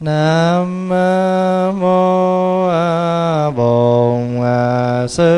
[0.00, 0.88] nam
[1.80, 2.68] mô
[3.50, 4.40] bổn
[5.08, 5.37] sư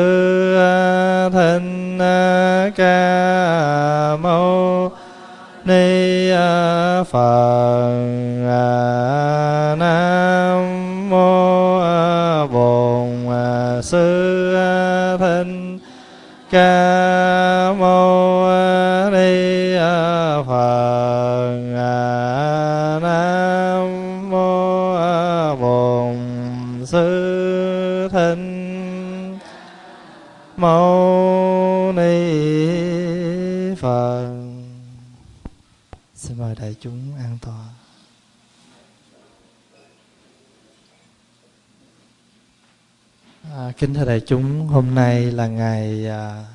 [43.81, 46.45] kính thưa đại chúng, hôm nay là ngày à,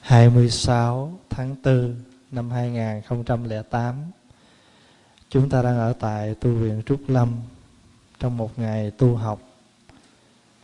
[0.00, 1.94] 26 tháng 4
[2.30, 3.94] năm 2008.
[5.30, 7.36] Chúng ta đang ở tại tu viện Trúc Lâm
[8.18, 9.40] trong một ngày tu học.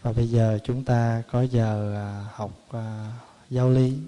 [0.02, 3.12] Và bây giờ chúng ta có giờ à, học à,
[3.50, 3.98] giáo lý.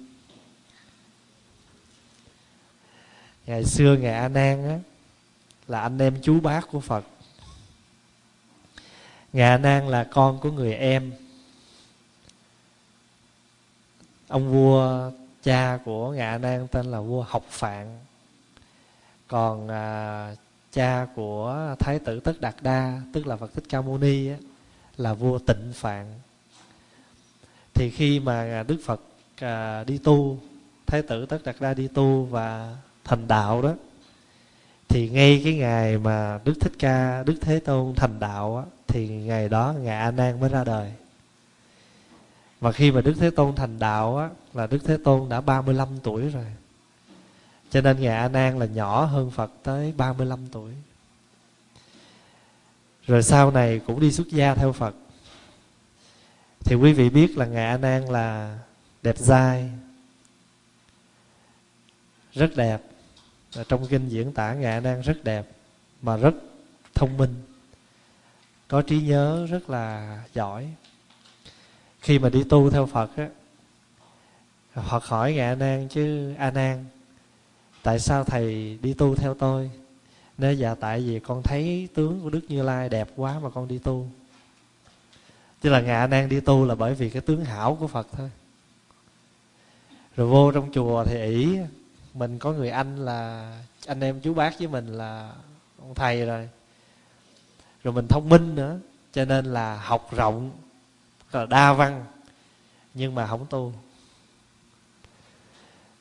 [3.46, 4.78] Ngày xưa Ngài A Nan á,
[5.68, 7.04] là anh em chú bác của Phật.
[9.32, 11.12] Ngài A Nan là con của người em
[14.28, 15.10] ông vua
[15.42, 17.98] cha của ngạ nan tên là vua học phạn.
[19.28, 20.34] Còn à,
[20.72, 24.36] cha của thái tử tất đạt đa tức là phật thích ca mâu ni á,
[24.96, 26.06] là vua tịnh phạn.
[27.74, 29.00] Thì khi mà à, đức phật
[29.40, 30.38] à, đi tu
[30.86, 33.74] thái tử tất đạt đa đi tu và thành đạo đó
[34.88, 39.08] thì ngay cái ngày mà đức thích ca đức thế tôn thành đạo á, thì
[39.08, 40.92] ngày đó ngài a nan mới ra đời
[42.60, 45.88] và khi mà Đức Thế Tôn thành đạo á, là Đức Thế Tôn đã 35
[46.02, 46.46] tuổi rồi.
[47.70, 50.72] Cho nên Ngài A Nan là nhỏ hơn Phật tới 35 tuổi.
[53.06, 54.94] Rồi sau này cũng đi xuất gia theo Phật.
[56.60, 58.58] Thì quý vị biết là Ngài A Nan là
[59.02, 59.70] đẹp dai,
[62.32, 62.82] rất đẹp.
[63.52, 65.46] Và trong kinh diễn tả Ngài A Nan rất đẹp
[66.02, 66.34] mà rất
[66.94, 67.34] thông minh,
[68.68, 70.68] có trí nhớ rất là giỏi
[72.06, 73.28] khi mà đi tu theo Phật á,
[74.74, 76.84] Phật hỏi ngài A Nan chứ A Nan
[77.82, 79.70] tại sao thầy đi tu theo tôi?
[80.38, 83.68] Nếu dạ tại vì con thấy tướng của Đức Như Lai đẹp quá mà con
[83.68, 84.08] đi tu.
[85.62, 88.08] Chứ là ngài A Nan đi tu là bởi vì cái tướng hảo của Phật
[88.12, 88.30] thôi.
[90.16, 91.58] Rồi vô trong chùa thì ỷ,
[92.14, 93.52] mình có người anh là,
[93.86, 95.32] anh em chú bác với mình là
[95.80, 96.48] ông thầy rồi.
[97.84, 98.78] Rồi mình thông minh nữa,
[99.12, 100.50] cho nên là học rộng
[101.32, 102.04] là đa văn,
[102.94, 103.72] nhưng mà không tu.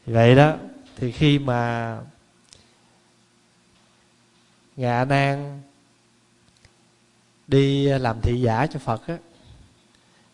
[0.05, 0.55] Vậy đó,
[0.95, 1.99] thì khi mà
[4.75, 5.61] ngạ nan
[7.47, 9.17] đi làm thị giả cho phật á,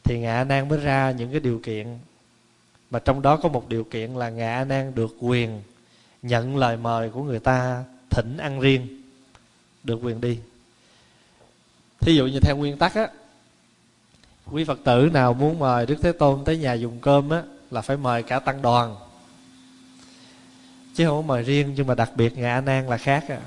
[0.03, 1.99] thì ngạ nan mới ra những cái điều kiện,
[2.89, 5.61] mà trong đó có một điều kiện là ngạ nan được quyền
[6.21, 9.01] nhận lời mời của người ta thỉnh ăn riêng,
[9.83, 10.39] được quyền đi.
[11.99, 13.07] Thí dụ như theo nguyên tắc á
[14.51, 17.81] quý phật tử nào muốn mời đức thế tôn tới nhà dùng cơm á, là
[17.81, 18.95] phải mời cả tăng đoàn.
[20.95, 23.39] Chứ không có mời riêng, nhưng mà đặc biệt ngài a nan là khác à.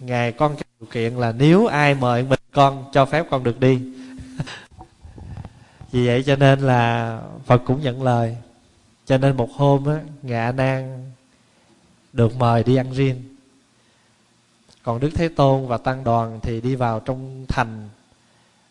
[0.00, 3.60] ngài con cái điều kiện là nếu ai mời mình, con cho phép con được
[3.60, 3.80] đi.
[5.92, 8.36] Vì vậy cho nên là phật cũng nhận lời.
[9.06, 11.10] Cho nên một hôm á, ngài a nan
[12.12, 13.36] được mời đi ăn riêng.
[14.82, 17.88] Còn đức thế tôn và tăng đoàn thì đi vào trong thành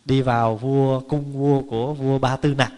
[0.10, 2.72] đi vào vua cung vua của vua ba tư nặc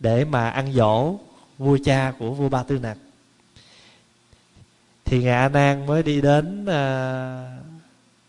[0.00, 1.16] để mà ăn dỗ
[1.58, 2.96] vua cha của vua ba tư nặc.
[5.04, 7.64] Thì ngạ a nan mới đi đến uh,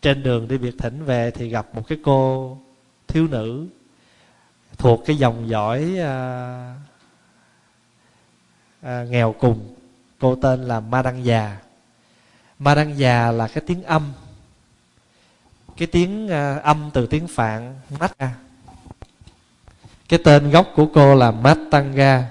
[0.02, 2.58] trên đường đi biệt thỉnh về thì gặp một cái cô
[3.08, 3.68] thiếu nữ
[4.78, 6.78] thuộc cái dòng dõi uh,
[8.86, 9.76] uh, nghèo cùng
[10.20, 11.58] cô tên là ma đăng già.
[12.60, 14.12] Ma đăng già là cái tiếng âm
[15.80, 18.36] cái tiếng ờ, âm từ tiếng phạn mắt ra
[20.10, 22.30] cái tên gốc của cô là Matanga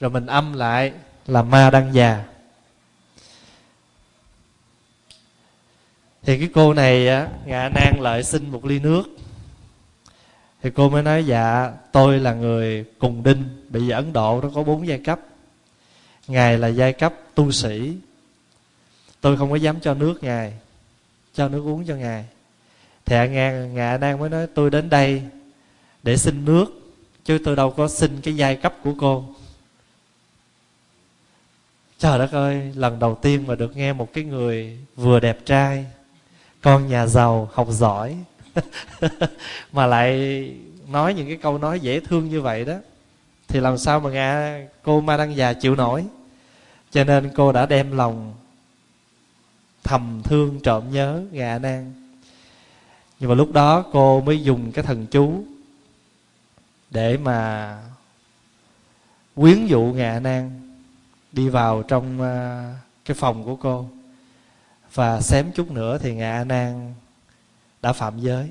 [0.00, 0.92] rồi mình âm lại
[1.26, 2.24] là ma đăng già.
[6.22, 9.02] Thì cái cô này, á, ngạ nan lợi xin một ly nước.
[10.62, 14.50] Thì cô mới nói dạ tôi là người cùng đinh, bị giờ ấn độ, nó
[14.54, 15.20] có bốn giai cấp
[16.30, 17.92] ngài là giai cấp tu sĩ.
[19.20, 20.52] Tôi không có dám cho nước ngài
[21.34, 22.24] cho nước uống cho ngài.
[23.06, 25.22] Thì ngài, ngài nan mới nói tôi đến đây
[26.02, 26.66] để xin nước
[27.24, 29.24] chứ tôi đâu có xin cái giai cấp của cô.
[31.98, 35.86] Trời đất ơi lần đầu tiên mà được nghe một cái người vừa đẹp trai
[36.62, 38.16] con nhà giàu học giỏi
[39.72, 40.44] mà lại
[40.88, 42.74] nói những cái câu nói dễ thương như vậy đó.
[43.48, 46.04] Thì làm sao mà nghe cô ma đăng già chịu nổi?
[46.90, 48.34] Cho nên cô đã đem lòng
[49.84, 51.92] thầm thương trộm nhớ ngạ nan
[53.20, 55.44] nhưng mà lúc đó cô mới dùng cái thần chú
[56.90, 57.78] để mà
[59.34, 60.70] quyến dụ ngạ nan
[61.32, 63.88] đi vào trong à, cái phòng của cô.
[64.94, 66.94] Và xém chút nữa thì ngạ nan
[67.82, 68.50] đã phạm giới.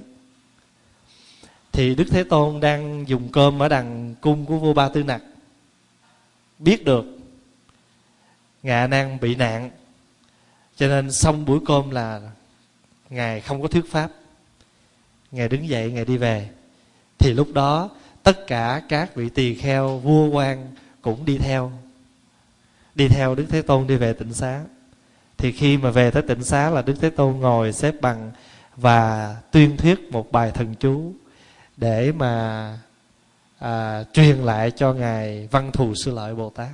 [1.71, 5.21] Thì đức thế tôn đang dùng cơm ở đằng cung của vua ba tư nặc.
[6.59, 7.05] Biết được
[8.63, 9.69] ngạ nan bị nạn.
[10.75, 12.21] Cho nên xong buổi cơm là
[13.09, 14.11] ngài không có thuyết pháp.
[15.31, 16.49] Ngài đứng dậy ngài đi về.
[17.17, 17.89] Thì lúc đó
[18.23, 20.71] tất cả các vị tỳ kheo vua quan
[21.01, 21.71] cũng đi theo.
[22.95, 24.61] Đi theo đức thế tôn đi về tịnh xá.
[25.37, 28.31] Thì khi mà về tới tịnh xá là đức thế tôn ngồi xếp bằng
[28.75, 31.13] và tuyên thuyết một bài thần chú
[31.77, 32.77] để mà
[33.59, 36.69] à, truyền lại cho ngài văn thù sư lợi bồ tát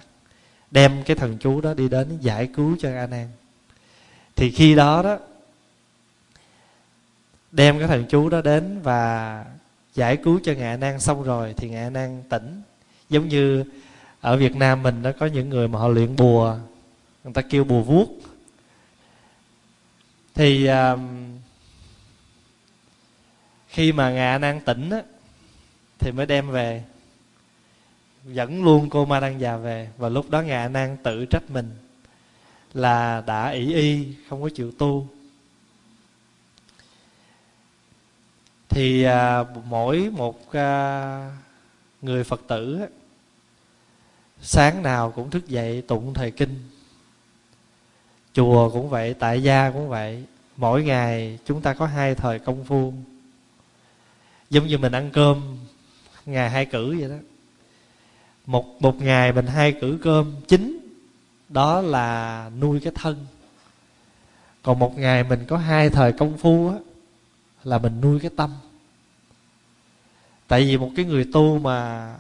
[0.72, 3.28] đem cái thần chú đó đi đến giải cứu cho a nan.
[4.36, 5.18] Thì khi đó đó
[7.52, 9.46] đem cái thần chú đó đến và
[9.94, 12.62] giải cứu cho ngạ nan xong rồi thì ngạ nan tỉnh.
[13.10, 13.64] Giống như
[14.22, 16.58] ở việt nam mình nó có những người mà họ luyện bùa
[17.24, 18.08] người ta kêu bùa vuốt.
[20.34, 21.00] Thì uh,
[23.68, 25.02] khi mà ngạ nan tỉnh á,
[26.00, 26.84] thì mới đem về
[28.26, 29.90] dẫn luôn cô ma đăng già về.
[29.98, 31.72] Và lúc đó ngài nan tự trách mình
[32.74, 35.08] là đã ỷ y không có chịu tu.
[38.70, 41.32] Thì à, mỗi một à,
[42.02, 42.88] người phật tử á,
[44.42, 46.70] sáng nào cũng thức dậy tụng thời kinh.
[48.34, 50.24] Chùa cũng vậy tại gia cũng vậy.
[50.58, 52.94] Mỗi ngày chúng ta có hai thời công phu.
[54.50, 55.58] Giống như mình ăn cơm
[56.26, 57.16] ngày hai cử vậy đó
[58.46, 60.80] một một ngày mình hai cử cơm chính
[61.50, 63.26] đó là nuôi cái thân.
[64.64, 66.76] Còn một ngày mình có hai thời công phu á
[67.64, 68.54] là mình nuôi cái tâm.
[70.48, 72.16] Tại vì một cái người tu mà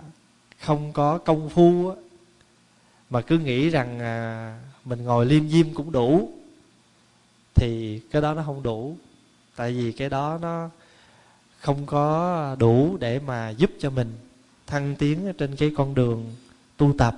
[0.59, 1.95] không có công phu á
[3.09, 6.29] mà cứ nghĩ rằng à, mình ngồi liêm diêm cũng đủ
[7.55, 8.97] thì cái đó nó không đủ.
[9.55, 10.69] Tại vì cái đó nó
[11.59, 14.13] không có đủ để mà giúp cho mình
[14.67, 16.35] thăng tiến trên cái con đường
[16.77, 17.17] tu tập.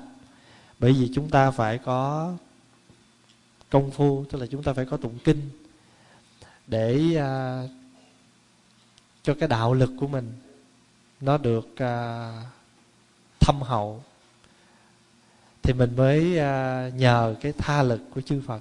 [0.80, 2.34] Bởi vì chúng ta phải có
[3.70, 5.50] công phu tức là chúng ta phải có tụng kinh
[6.68, 7.64] để à,
[9.24, 10.34] cho cái đạo lực của mình
[11.22, 12.32] nó được à,
[13.40, 14.04] thâm hậu.
[15.64, 18.60] Thì mình mới à, nhờ cái tha lực của chư Phật.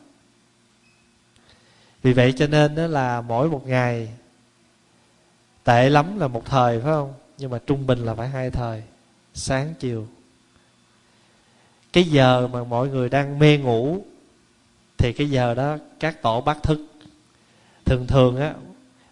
[2.03, 4.13] Vì vậy cho nên đó là mỗi một ngày
[5.65, 7.15] tệ lắm là một thời phải không?
[7.39, 8.83] Nhưng mà trung bình là phải hai thời,
[9.35, 10.07] sáng, chiều.
[11.93, 13.99] Cái giờ mà mọi người đang mê ngủ,
[14.99, 16.87] thì cái giờ đó các tổ bắt thức.
[17.85, 18.55] Thường thường á,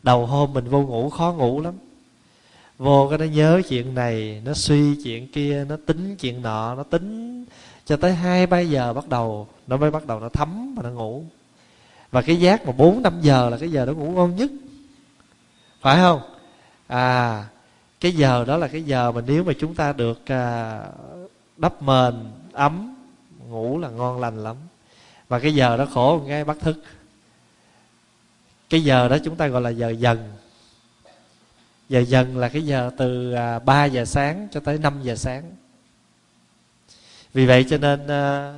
[0.02, 1.74] đầu hôm mình vô ngủ khó ngủ lắm.
[2.78, 6.82] Vô cái nó nhớ chuyện này, nó suy chuyện kia, nó tính chuyện nọ, nó
[6.82, 7.44] tính
[7.84, 10.90] cho tới hai, ba giờ bắt đầu, nó mới bắt đầu nó thấm và nó
[10.90, 11.24] ngủ.
[12.10, 14.50] Và cái giác mà bốn, năm giờ là cái giờ nó ngủ ngon nhất.
[15.80, 16.20] Phải không?
[16.86, 17.44] À
[18.04, 20.80] cái giờ đó là cái giờ mà nếu mà chúng ta được à,
[21.56, 22.14] đắp mền,
[22.52, 22.96] ấm,
[23.48, 24.56] ngủ là ngon lành lắm.
[25.28, 26.82] Và cái giờ đó khổ một cái bắt thức.
[28.70, 30.32] Cái giờ đó chúng ta gọi là giờ dần.
[31.88, 35.42] Giờ dần là cái giờ từ à, 3 giờ sáng cho tới 5 giờ sáng.
[37.34, 38.54] Vì vậy cho nên à,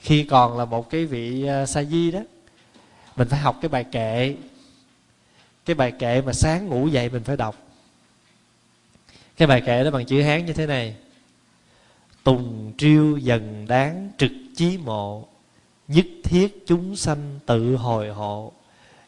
[0.00, 2.20] khi còn là một cái vị sa di đó,
[3.16, 4.34] mình phải học cái bài kệ.
[5.64, 7.56] Cái bài kệ mà sáng ngủ dậy mình phải đọc
[9.42, 10.94] cái bài kệ đó bằng chữ hán như thế này.
[12.24, 15.28] Tùng triêu dần đáng trực chí mộ,
[15.88, 18.52] nhất thiết chúng sanh tự hồi hộ.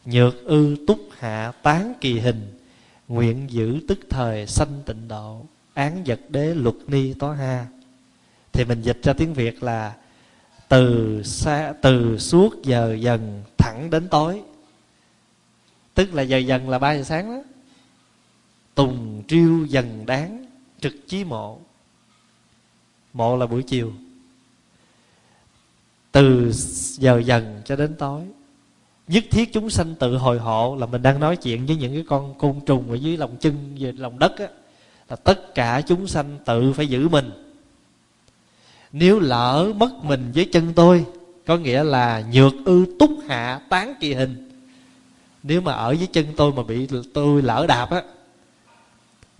[0.05, 2.59] Nhược ư túc hạ tán kỳ hình,
[3.07, 5.41] nguyện giữ tức thời sanh tịnh độ,
[5.73, 7.65] án vật đế luật ni tó ha.
[8.51, 9.93] Thì mình dịch ra tiếng việt là
[10.69, 14.41] từ xa từ suốt giờ dần thẳng đến tối.
[15.93, 17.41] Tức là giờ dần là ba giờ sáng đó
[18.75, 20.45] tùng triêu dần đáng,
[20.79, 21.59] trực chí mộ.
[23.13, 23.93] Mộ là buổi chiều.
[26.11, 26.51] Từ
[26.97, 28.21] giờ dần cho đến tối.
[29.07, 32.03] Nhất thiết chúng sanh tự hồi hộ là mình đang nói chuyện với những cái
[32.07, 34.47] con côn trùng ở dưới lòng chân về lòng đất á,
[35.09, 37.31] là tất cả chúng sanh tự phải giữ mình.
[38.91, 41.05] Nếu lỡ mất mình với chân tôi,
[41.45, 44.49] có nghĩa là nhược ư túc hạ tán kỳ hình.
[45.43, 48.03] Nếu mà ở dưới chân tôi mà bị tôi lỡ đạp á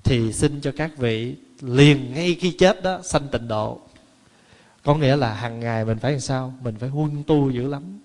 [0.05, 3.79] thì xin cho các vị liền ngay khi chết đó sanh tịnh độ.
[4.83, 6.53] Có nghĩa là hàng ngày mình phải làm sao?
[6.61, 7.99] Mình phải huân tu dữ lắm.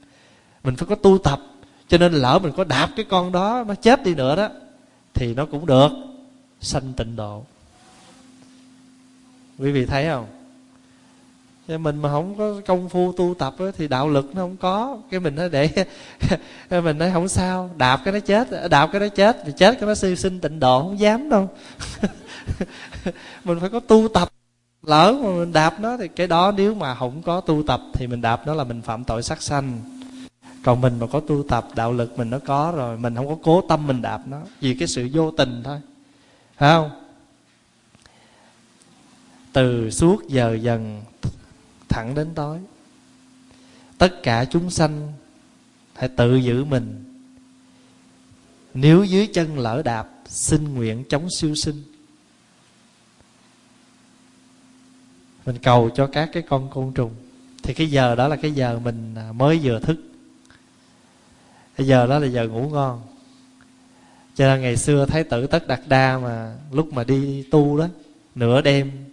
[0.64, 1.40] Mình phải có tu tập.
[1.88, 4.48] Cho nên lỡ mình có đạp cái con đó nó chết đi nữa đó,
[5.14, 5.88] thì nó cũng được
[6.60, 7.44] sanh tịnh độ.
[9.58, 10.26] Quý vị thấy không?
[11.78, 14.98] Mình mà không có công phu tu tập ấy, thì đạo lực nó không có.
[15.10, 15.70] Cái mình nói để
[16.80, 17.70] mình nói không sao.
[17.76, 19.36] Đạp cái nó chết đạp cái nó chết.
[19.44, 21.48] Thì chết cái nó siêu sinh tịnh độ không dám đâu.
[23.44, 24.28] Mình phải có tu tập.
[24.82, 28.06] Lỡ mà mình đạp nó thì cái đó nếu mà không có tu tập thì
[28.06, 29.78] mình đạp nó là mình phạm tội sát sanh.
[30.64, 33.36] Còn mình mà có tu tập đạo lực mình nó có rồi mình không có
[33.42, 34.40] cố tâm mình đạp nó.
[34.60, 35.80] Vì cái sự vô tình thôi.
[36.56, 36.90] Phải không?
[39.52, 41.02] Từ suốt giờ dần
[41.90, 42.58] thẳng đến tối.
[43.98, 45.12] Tất cả chúng sanh
[45.94, 47.04] hãy tự giữ mình.
[48.74, 51.82] Nếu dưới chân lỡ đạp, xin nguyện chống siêu sinh.
[55.46, 57.14] Mình cầu cho các cái con côn trùng.
[57.62, 59.96] Thì cái giờ đó là cái giờ mình à, mới vừa thức.
[61.76, 63.02] Cái giờ đó là giờ ngủ ngon.
[64.34, 67.88] Cho nên ngày xưa thái tử tất đạt đa mà lúc mà đi tu đó,
[68.34, 69.09] nửa đêm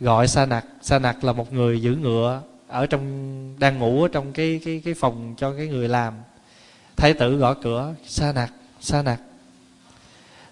[0.00, 4.08] gọi sa nặc sa nặc là một người giữ ngựa ở trong, đang ngủ ở
[4.12, 6.14] trong cái cái cái phòng cho cái người làm.
[6.96, 9.20] Thái tử gõ cửa sa nặc sa nặc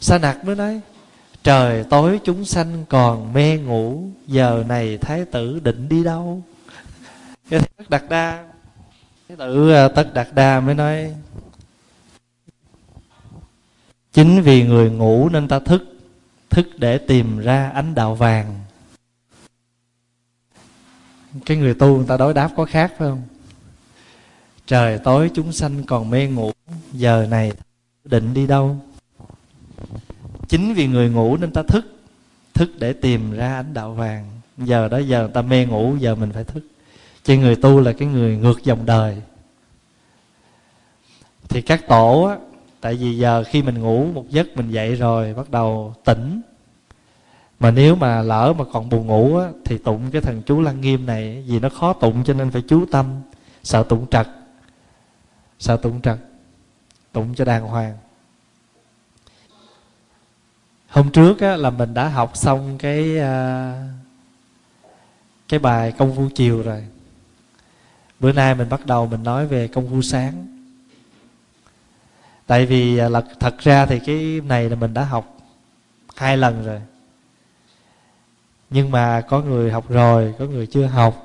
[0.00, 0.80] sa nặc mới nói,
[1.42, 6.42] trời tối chúng sanh còn mê ngủ, giờ này thái tử định đi đâu?
[7.50, 8.44] Cái tất đạt đa,
[9.28, 11.14] thái tử à, tất đạt đa mới nói,
[14.12, 15.82] chính vì người ngủ nên ta thức
[16.50, 18.65] thức để tìm ra ánh đạo vàng
[21.46, 23.22] cái người tu người ta đối đáp có khác, phải không?
[24.66, 26.52] Trời tối chúng sanh còn mê ngủ,
[26.92, 27.52] giờ này
[28.04, 28.76] định đi đâu?
[30.48, 31.96] Chính vì người ngủ nên ta thức
[32.56, 34.26] thức để tìm ra ánh đạo vàng.
[34.58, 36.64] Giờ đó giờ ta mê ngủ, giờ mình phải thức.
[37.24, 39.22] Chứ người tu là cái người ngược dòng đời.
[41.48, 42.36] Thì các tổ á,
[42.80, 46.40] tại vì giờ khi mình ngủ một giấc mình dậy rồi, bắt đầu tỉnh
[47.60, 50.80] mà nếu mà lỡ mà còn buồn ngủ á, thì tụng cái thần chú lăng
[50.80, 53.20] nghiêm này vì nó khó tụng cho nên phải chú tâm
[53.62, 54.26] sợ tụng trật
[55.58, 56.18] sợ tụng trật
[57.12, 57.96] tụng cho đàng hoàng.
[60.88, 63.72] Hôm trước á, là mình đã học xong cái à,
[65.48, 66.84] cái bài công phu chiều rồi.
[68.20, 70.46] Bữa nay mình bắt đầu mình nói về công phu sáng.
[72.46, 75.36] Tại vì à, là thật ra thì cái này là mình đã học
[76.16, 76.80] hai lần rồi
[78.70, 81.22] nhưng mà có người học rồi có người chưa học.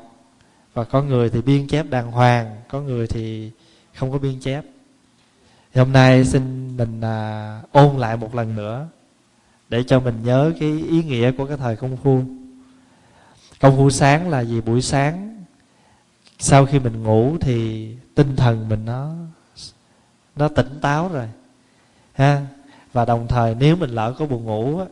[0.73, 3.51] Và có người thì biên chép đàng hoàng có người thì
[3.95, 4.63] không có biên chép.
[5.73, 8.87] Thì hôm nay xin mình à, ôn lại một lần nữa
[9.69, 12.21] để cho mình nhớ cái ý nghĩa của cái thời công phu.
[13.59, 14.61] Công phu sáng là gì?
[14.61, 15.43] Buổi sáng
[16.39, 19.11] sau khi mình ngủ thì tinh thần mình nó
[20.35, 21.27] nó tỉnh táo rồi
[22.13, 22.45] ha.
[22.93, 24.85] Và đồng thời nếu mình lỡ có buồn ngủ á,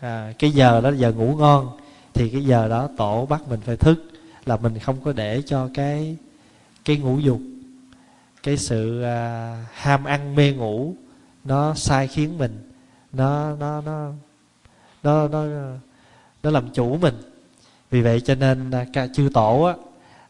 [0.00, 1.78] à, cái giờ đó giờ ngủ ngon
[2.14, 4.04] thì cái giờ đó tổ bắt mình phải thức
[4.46, 6.16] là mình không có để cho cái
[6.84, 7.40] cái ngủ dục
[8.42, 10.94] cái sự à, ham ăn mê ngủ
[11.44, 12.70] nó sai khiến mình
[13.12, 14.12] nó nó nó
[15.02, 15.44] nó nó
[16.44, 17.14] nó làm chủ mình.
[17.90, 19.74] Vì vậy cho nên à, ca chư tổ á,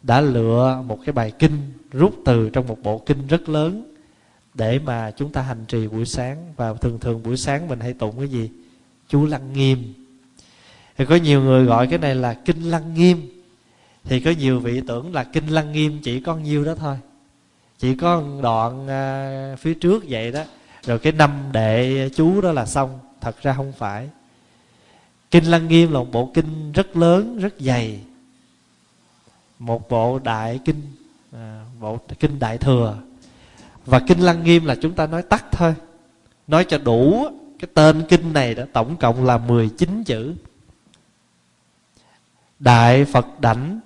[0.03, 3.95] đã lựa một cái bài kinh rút từ trong một bộ kinh rất lớn
[4.55, 6.53] để mà chúng ta hành trì buổi sáng.
[6.57, 8.50] Và thường thường buổi sáng mình hay tụng cái gì?
[9.09, 9.95] Chú lăng nghiêm
[10.96, 13.28] thì có nhiều người gọi cái này là kinh lăng nghiêm.
[14.04, 16.96] Thì có nhiều vị tưởng là kinh lăng nghiêm chỉ có nhiêu đó thôi.
[17.78, 20.42] Chỉ có đoạn à, phía trước vậy đó.
[20.82, 22.98] Rồi cái năm đệ chú đó là xong.
[23.20, 24.08] Thật ra không phải.
[25.30, 28.00] Kinh lăng nghiêm là một bộ kinh rất lớn rất dày.
[29.58, 30.82] Một bộ đại kinh
[31.32, 32.96] à, bộ kinh đại thừa.
[33.86, 35.74] Và kinh lăng nghiêm là chúng ta nói tắt thôi.
[36.46, 37.26] Nói cho đủ
[37.58, 40.34] cái tên kinh này đã tổng cộng là 19 chữ
[42.64, 43.80] đại phật đảnh,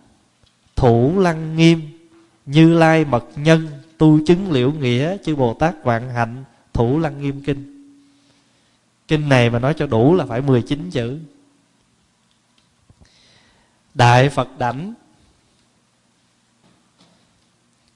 [0.76, 2.08] thủ lăng nghiêm,
[2.46, 3.68] như lai mật nhân,
[3.98, 7.74] tu chứng liễu nghĩa, chư bồ tát vạn hạnh, thủ lăng nghiêm kinh.
[9.08, 11.18] Kinh này mà nói cho đủ là phải 19 chữ.
[13.94, 14.94] Đại phật đảnh,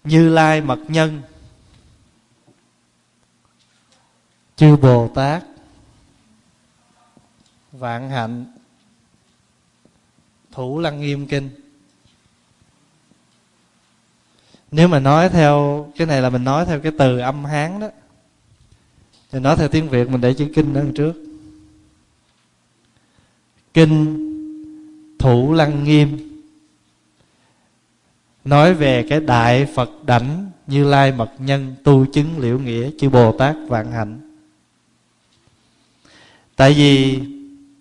[0.04, 1.22] như lai mật nhân,
[4.56, 5.42] chư bồ tát
[7.72, 8.44] vạn hạnh
[10.52, 11.50] thủ lăng nghiêm kinh.
[14.70, 17.88] Nếu mà nói theo, cái này là mình nói theo cái từ âm hán đó.
[19.30, 21.12] Thì nói theo tiếng việt mình để chữ kinh ở trước.
[23.74, 24.18] Kinh
[25.18, 26.28] thủ lăng nghiêm.
[28.44, 33.08] Nói về cái đại phật đảnh như lai mật nhân tu chứng liễu nghĩa chư
[33.08, 34.38] bồ tát vạn hạnh.
[36.56, 37.20] Tại vì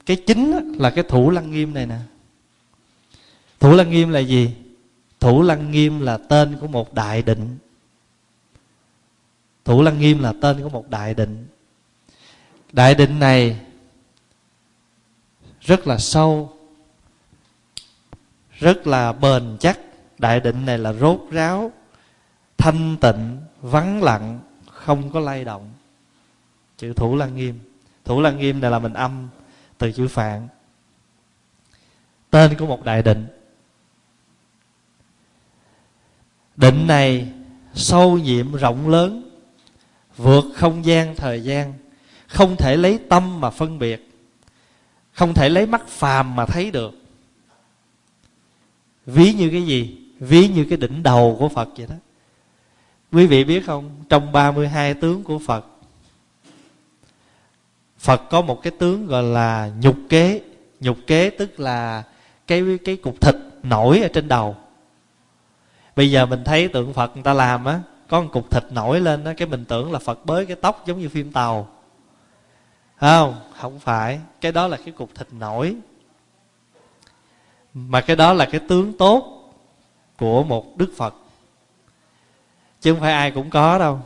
[0.05, 1.97] cái chính là cái thủ lăng nghiêm này nè
[3.61, 4.53] thủ lăng nghiêm là gì?
[5.19, 7.57] Thủ lăng nghiêm là tên của một đại định.
[9.65, 11.47] Thủ lăng nghiêm là tên của một đại định.
[12.71, 13.59] Đại định này
[15.61, 16.53] rất là sâu,
[18.51, 19.79] rất là bền chắc.
[20.17, 21.71] Đại định này là rốt ráo,
[22.57, 24.39] thanh tịnh, vắng lặng,
[24.71, 25.71] không có lay động.
[26.77, 27.59] Chữ thủ lăng nghiêm.
[28.05, 29.27] Thủ lăng nghiêm này là mình âm
[29.77, 30.47] từ chữ phạn.
[32.29, 33.27] Tên của một đại định.
[36.57, 37.27] Định này
[37.73, 39.29] sâu nhiệm rộng lớn,
[40.17, 41.73] vượt không gian thời gian,
[42.27, 44.09] không thể lấy tâm mà phân biệt,
[45.13, 46.93] không thể lấy mắt phàm mà thấy được.
[49.05, 49.97] Ví như cái gì?
[50.19, 51.95] Ví như cái đỉnh đầu của phật vậy đó.
[53.11, 53.89] Quý vị biết không?
[54.09, 55.65] Trong 32 tướng của phật
[58.01, 60.41] phật có một cái tướng gọi là nhục kế.
[60.79, 62.03] Nhục kế tức là
[62.47, 64.55] cái cái cục thịt nổi ở trên đầu
[65.95, 67.79] bây giờ mình thấy tượng phật người ta làm á
[68.11, 70.83] có một cục thịt nổi lên đó cái mình tưởng là phật bới cái tóc
[70.85, 71.67] giống như phim tàu.
[72.99, 73.35] Không?
[73.59, 74.19] Không phải.
[74.41, 75.75] Cái đó là cái cục thịt nổi.
[77.73, 79.53] Mà cái đó là cái tướng tốt
[80.17, 81.13] của một đức phật.
[82.81, 83.99] Chứ không phải ai cũng có đâu.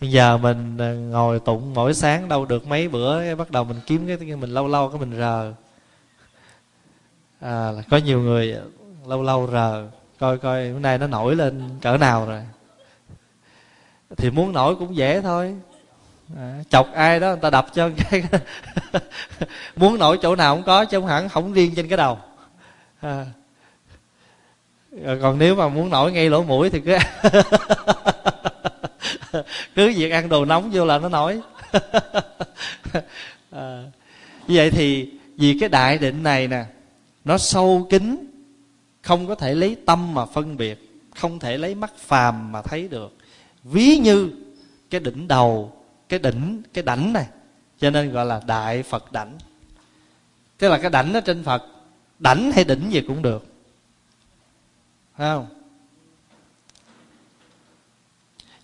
[0.00, 3.80] Bây giờ mình ờ, ngồi tụng mỗi sáng đâu được mấy bữa bắt đầu mình
[3.86, 5.52] kiếm cái mình lâu lâu cái mình rờ.
[7.40, 8.56] À, là có nhiều người
[9.06, 12.40] lâu lâu rờ coi coi bữa nay nó nổi lên cỡ nào rồi
[14.16, 15.54] thì muốn nổi cũng dễ thôi
[16.36, 18.22] à, chọc ai đó người ta đập cho cái
[19.76, 22.18] muốn nổi chỗ nào cũng có chứ không hẳn không riêng trên cái đầu
[23.00, 23.26] à.
[25.22, 26.96] còn nếu mà muốn nổi ngay lỗ mũi thì cứ
[29.74, 31.40] cứ việc ăn đồ nóng vô là nó nổi
[33.50, 33.82] à.
[34.48, 36.64] vậy thì vì cái đại định này nè
[37.24, 38.33] nó sâu kín
[39.04, 42.88] không có thể lấy tâm mà phân biệt, không thể lấy mắt phàm mà thấy
[42.88, 43.16] được.
[43.64, 44.30] Ví như
[44.90, 45.72] cái đỉnh đầu,
[46.08, 47.26] cái đỉnh, cái đảnh này,
[47.78, 49.38] cho nên gọi là đại phật đảnh.
[50.58, 51.62] Tức là cái đảnh ở trên phật,
[52.18, 53.46] đảnh hay đỉnh gì cũng được.
[55.16, 55.46] Thấy không?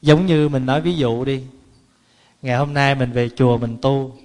[0.03, 1.44] Giống như mình nói ví dụ đi,
[2.42, 4.18] ngày hôm nay mình về chùa mình tu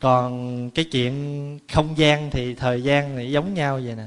[0.00, 4.06] còn cái chuyện không gian thì thời gian thì giống nhau vậy nè.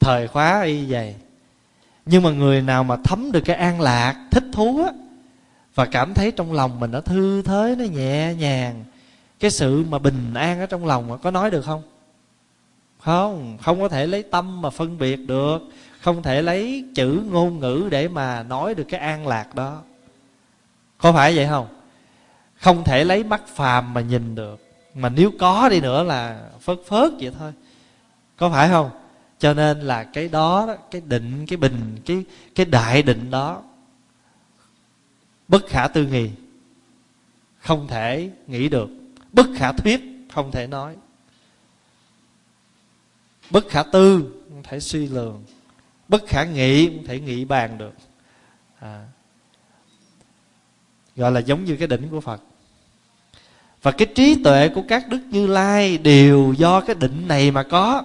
[0.00, 1.14] Thời khóa y vậy.
[2.06, 4.92] Nhưng mà người nào mà thấm được cái an lạc, thích thú á,
[5.74, 8.84] và cảm thấy trong lòng mình nó thư thới nó nhẹ nhàng,
[9.40, 11.82] cái sự mà bình an ở trong lòng có nói được không?
[13.00, 15.58] Không không có thể lấy tâm mà phân biệt được,
[16.00, 19.82] không thể lấy chữ ngôn ngữ để mà nói được cái an lạc đó.
[20.98, 21.68] Có phải vậy không?
[22.56, 24.65] Không thể lấy mắt phàm mà nhìn được
[24.96, 27.52] mà nếu có đi nữa là phớt phớt vậy thôi.
[28.36, 28.90] Có phải không?
[29.38, 33.62] Cho nên là cái đó cái định, cái bình, cái cái đại định đó,
[35.48, 36.30] bất khả tư nghì
[37.58, 38.88] không thể nghĩ được.
[39.32, 40.00] Bất khả thuyết,
[40.32, 40.96] không thể nói.
[43.50, 45.44] Bất khả tư, không thể suy lường.
[46.08, 47.92] Bất khả nghị, không thể nghĩ bàn được.
[48.80, 49.06] À.
[51.16, 52.42] gọi là giống như cái đỉnh của phật
[53.82, 57.62] và cái trí tuệ của các đức như lai đều do cái định này mà
[57.62, 58.02] có.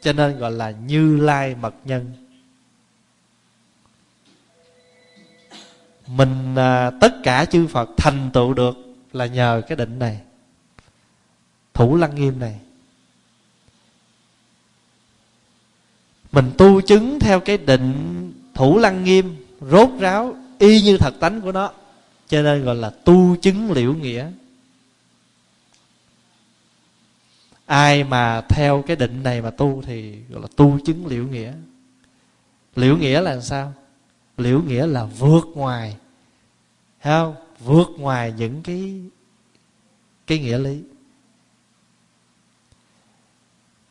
[0.00, 2.12] Cho nên gọi là như lai mật nhân.
[6.06, 8.76] Mình à, tất cả chư phật thành tựu được
[9.12, 10.20] là nhờ cái định này.
[11.74, 12.60] Thủ lăng nghiêm này.
[16.32, 17.92] Mình tu chứng theo cái định
[18.54, 21.70] thủ lăng nghiêm rốt ráo y như thật tánh của nó.
[22.28, 24.26] Cho nên gọi là tu chứng liễu nghĩa.
[27.66, 31.52] Ai mà theo cái định này mà tu thì gọi là tu chứng liễu nghĩa.
[32.76, 33.72] Liễu nghĩa là sao?
[34.36, 35.96] Liễu nghĩa là vượt ngoài,
[37.02, 37.34] thấy không?
[37.58, 39.02] Vượt ngoài những cái
[40.26, 40.82] cái nghĩa lý.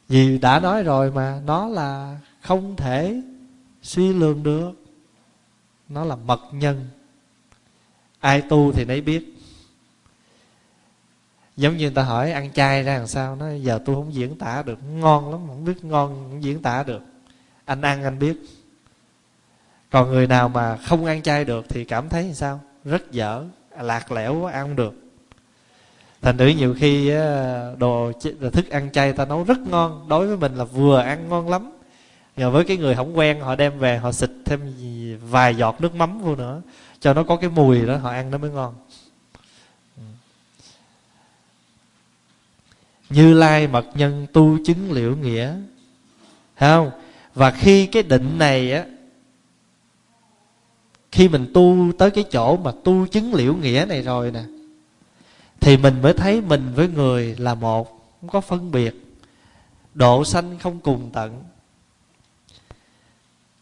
[0.08, 3.22] Vì đã nói rồi mà, nó là không thể
[3.82, 4.72] suy lường được.
[5.90, 6.86] Nó là mật nhân.
[8.20, 9.35] Ai tu thì nấy biết
[11.58, 14.38] giống như người ta hỏi ăn chay ra làm sao nó giờ tôi không diễn
[14.38, 17.02] tả được, ngon lắm, không biết ngon không diễn tả được.
[17.66, 18.36] Anh ăn, anh biết.
[19.90, 22.60] Còn người nào mà không ăn chay được thì cảm thấy làm sao?
[22.86, 23.44] Rất dở,
[23.82, 24.94] lạc lẽo quá, ăn không được.
[26.22, 27.12] Thành thử nhiều khi
[27.78, 28.12] đồ
[28.54, 31.72] thức ăn chay ta nấu rất ngon, đối với mình là vừa ăn ngon lắm.
[32.38, 34.74] Rồi với cái người không quen, họ đem về, họ xịt thêm
[35.30, 36.62] vài giọt nước mắm vô nữa,
[37.00, 38.74] cho nó có cái mùi đó, họ ăn nó mới ngon.
[43.16, 45.56] Như lai mật nhân tu chứng liễu nghĩa.
[46.58, 46.92] Thấy không?
[47.34, 48.86] Và khi cái định này á,
[51.12, 54.44] khi mình tu tới cái chỗ mà tu chứng liễu nghĩa này rồi nè,
[55.60, 58.96] thì mình mới thấy mình với người là một, không có phân biệt.
[59.94, 61.44] Độ sanh không cùng tận.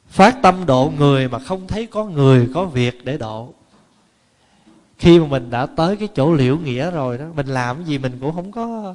[0.10, 3.54] Phát tâm độ người mà không thấy có người, có việc để độ.
[4.98, 7.98] Khi mà mình đã tới cái chỗ liễu nghĩa rồi đó, mình làm cái gì
[7.98, 8.94] mình cũng không có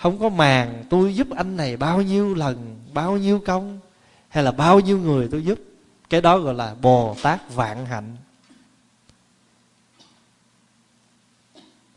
[0.00, 3.78] không có màng, tôi giúp anh này bao nhiêu lần, bao nhiêu công?
[4.28, 5.58] Hay là bao nhiêu người tôi giúp?
[6.10, 8.16] Cái đó gọi là bồ tát vạn hạnh.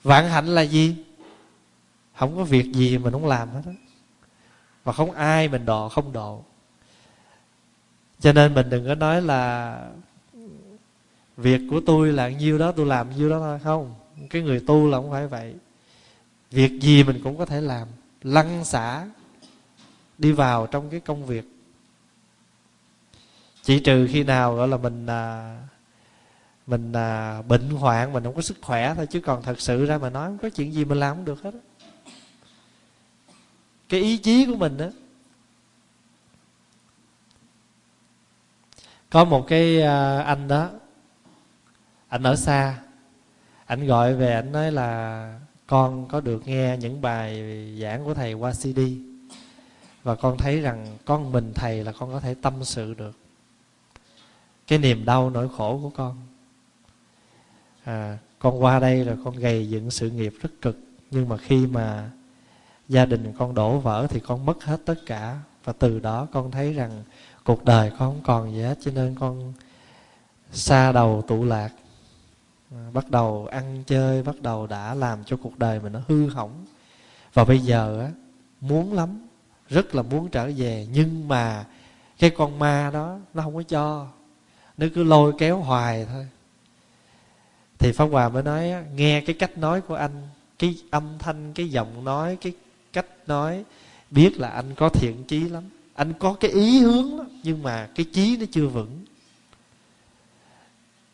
[0.03, 0.95] Vạn hạnh là gì?
[2.15, 3.73] Không có việc gì mình không làm hết á.
[4.83, 6.43] Và không ai mình độ không độ.
[8.19, 9.77] Cho nên mình đừng có nói là
[11.37, 13.59] việc của tôi là nhiêu đó, tôi làm nhiêu đó thôi.
[13.63, 13.93] Không,
[14.29, 15.55] cái người tu là không phải vậy
[16.53, 17.87] việc gì mình cũng có thể làm
[18.21, 19.07] lăn xả
[20.17, 21.45] đi vào trong cái công việc.
[23.63, 25.57] Chỉ trừ khi nào gọi là mình à,
[26.67, 29.97] mình à, bệnh hoạn mình không có sức khỏe thôi chứ còn thật sự ra
[29.97, 31.51] mà nói không có chuyện gì mình làm không được hết
[33.89, 34.87] cái ý chí của mình đó
[39.09, 40.69] có một cái à, anh đó
[42.07, 42.77] anh ở xa
[43.65, 45.39] anh gọi về anh nói là
[45.73, 47.43] con có được nghe những bài
[47.81, 48.79] giảng của thầy qua cd
[50.03, 53.17] và con thấy rằng con mình thầy là con có thể tâm sự được.
[54.67, 56.15] Cái niềm đau nỗi khổ của con.
[57.83, 60.77] À, con qua đây rồi con gầy dựng sự nghiệp rất cực.
[61.12, 62.09] Nhưng mà khi mà
[62.89, 65.39] gia đình con đổ vỡ thì con mất hết tất cả.
[65.63, 67.03] Và từ đó con thấy rằng
[67.43, 69.53] cuộc đời con không còn gì hết cho nên con
[70.51, 71.69] xa đầu tụ lạc.
[72.73, 76.29] Ờ, bắt đầu ăn chơi bắt đầu đã làm cho cuộc đời mình nó hư
[76.29, 76.65] hỏng.
[77.33, 78.12] Và bây giờ á
[78.62, 79.27] muốn lắm
[79.69, 81.65] rất là muốn trở về nhưng mà
[82.19, 84.07] cái con ma đó nó không có cho.
[84.77, 86.27] Nó cứ lôi kéo hoài thôi.
[87.79, 90.27] Thì pháp hòa mới nói nghe cái cách nói của anh
[90.59, 92.53] cái âm thanh cái giọng nói cái
[92.93, 93.63] cách nói
[94.12, 95.63] biết là anh có thiện chí lắm.
[95.93, 99.05] Anh có cái ý hướng lắm, nhưng mà cái chí nó chưa vững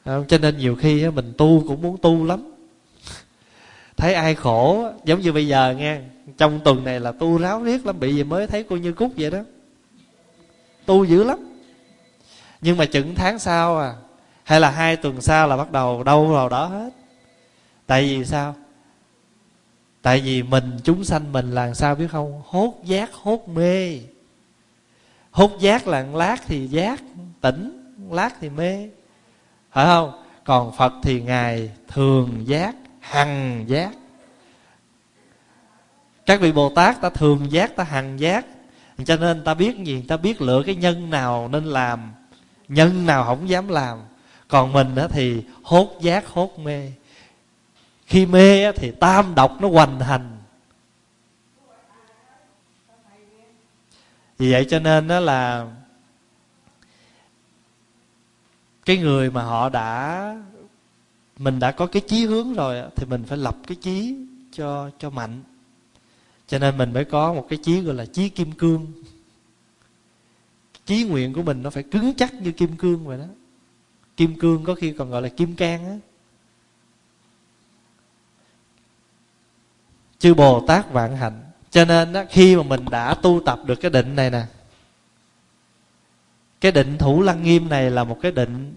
[0.06, 2.52] cho nên nhiều khi mình tu cũng muốn tu lắm.
[3.98, 6.00] Thấy ai khổ, giống như bây giờ nghe,
[6.38, 9.12] trong tuần này là tu ráo riết lắm, bị gì mới thấy cô như cúc
[9.18, 9.40] vậy đó.
[10.86, 11.40] Tu dữ lắm.
[12.62, 13.96] Nhưng mà chừng tháng sau à
[14.44, 16.90] hay là hai tuần sau là bắt đầu đâu vào đó hết.
[17.88, 18.56] Tại vì sao?
[20.02, 22.42] Tại vì mình, chúng sanh mình là sao biết không?
[22.46, 24.00] Hốt giác, hốt mê.
[25.32, 27.02] Hốt giác là lát thì giác,
[27.42, 28.90] tỉnh, lát thì mê
[29.72, 30.24] phải không?
[30.44, 33.92] Còn phật thì ngài thường giác, hằng giác.
[36.26, 38.46] Các vị bồ tát ta thường giác, ta hằng giác.
[39.06, 40.04] Cho nên ta biết gì?
[40.08, 42.12] Ta biết lựa cái nhân nào nên làm,
[42.68, 44.00] nhân nào không dám làm.
[44.48, 46.92] Còn mình đó thì hốt giác, hốt mê.
[48.06, 50.38] Khi mê thì tam độc nó hoành hành.
[54.38, 55.66] Vì vậy cho nên đó là
[58.90, 60.36] cái người mà họ đã
[61.38, 64.16] mình đã có cái chí hướng rồi thì mình phải lập cái chí
[64.52, 65.44] cho cho mạnh.
[66.48, 68.88] Cho nên mình mới có một cái chí gọi là chí kim cương.
[70.86, 73.26] Chí nguyện của mình nó phải cứng chắc như kim cương vậy đó.
[74.18, 75.98] Kim cương có khi còn gọi là kim cang á.
[80.20, 81.42] Chư bồ tát vạn hạnh.
[81.72, 84.46] Cho nên đó, khi mà mình đã tu tập được cái định này nè
[86.62, 88.74] cái định thủ lăng nghiêm này là một cái định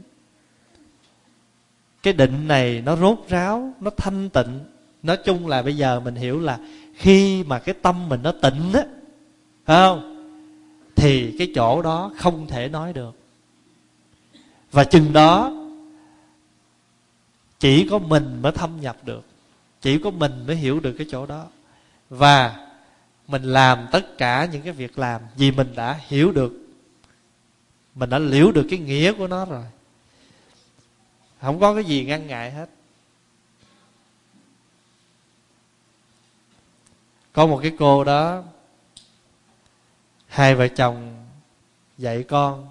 [2.03, 4.61] cái định này nó rốt ráo, nó thanh tịnh.
[5.03, 6.59] Nói chung là bây giờ mình hiểu là
[6.95, 8.85] khi mà cái tâm mình nó tịnh á
[9.67, 10.09] không?
[10.97, 13.17] Thì cái chỗ đó không thể nói được.
[14.73, 15.53] Và chừng đó,
[17.61, 19.25] chỉ có mình mới thâm nhập được.
[19.81, 21.47] Chỉ có mình mới hiểu được cái chỗ đó.
[22.11, 22.67] Và
[23.29, 26.62] mình làm tất cả những cái việc làm vì mình đã hiểu được
[27.95, 29.65] mình đã liễu được cái nghĩa của nó rồi.
[31.41, 32.69] Không có cái gì ngăn ngại hết.
[37.33, 38.43] Có một cái cô đó,
[40.27, 41.25] hai vợ chồng
[41.99, 42.69] dạy con,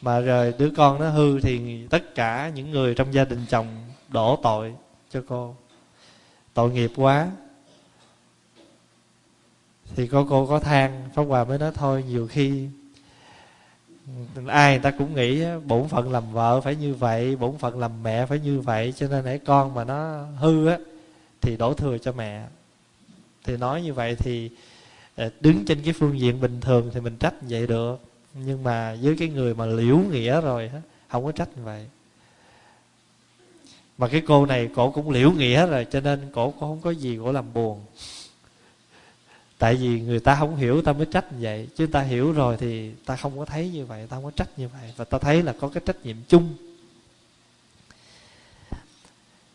[0.00, 3.66] mà rồi đứa con nó hư thì tất cả những người trong gia đình chồng
[4.08, 4.74] đổ tội
[5.10, 5.56] cho cô.
[6.54, 7.30] Tội nghiệp quá.
[9.96, 12.68] Thì có cô có than, pháp hòa mới nói thôi, nhiều khi
[14.46, 18.02] ai người ta cũng nghĩ bổn phận làm vợ phải như vậy, bổn phận làm
[18.02, 20.78] mẹ phải như vậy, cho nên hãy con mà nó hư á,
[21.40, 22.46] thì đổ thừa cho mẹ.
[23.44, 24.50] Thì nói như vậy thì
[25.16, 28.00] ờ, đứng trên cái phương diện bình thường thì mình trách vậy được,
[28.34, 31.86] nhưng mà với cái người mà liễu nghĩa rồi á, không có trách như vậy.
[33.98, 36.90] Mà cái cô này cổ cũng liễu nghĩa rồi, cho nên cổ cũng không có
[36.90, 37.80] gì cổ làm buồn
[39.62, 41.68] tại vì người ta không hiểu ta mới trách như vậy.
[41.76, 44.48] Chứ ta hiểu rồi thì ta không có thấy như vậy, ta không có trách
[44.56, 44.92] như vậy.
[44.96, 46.54] Và ta thấy là có cái trách nhiệm chung.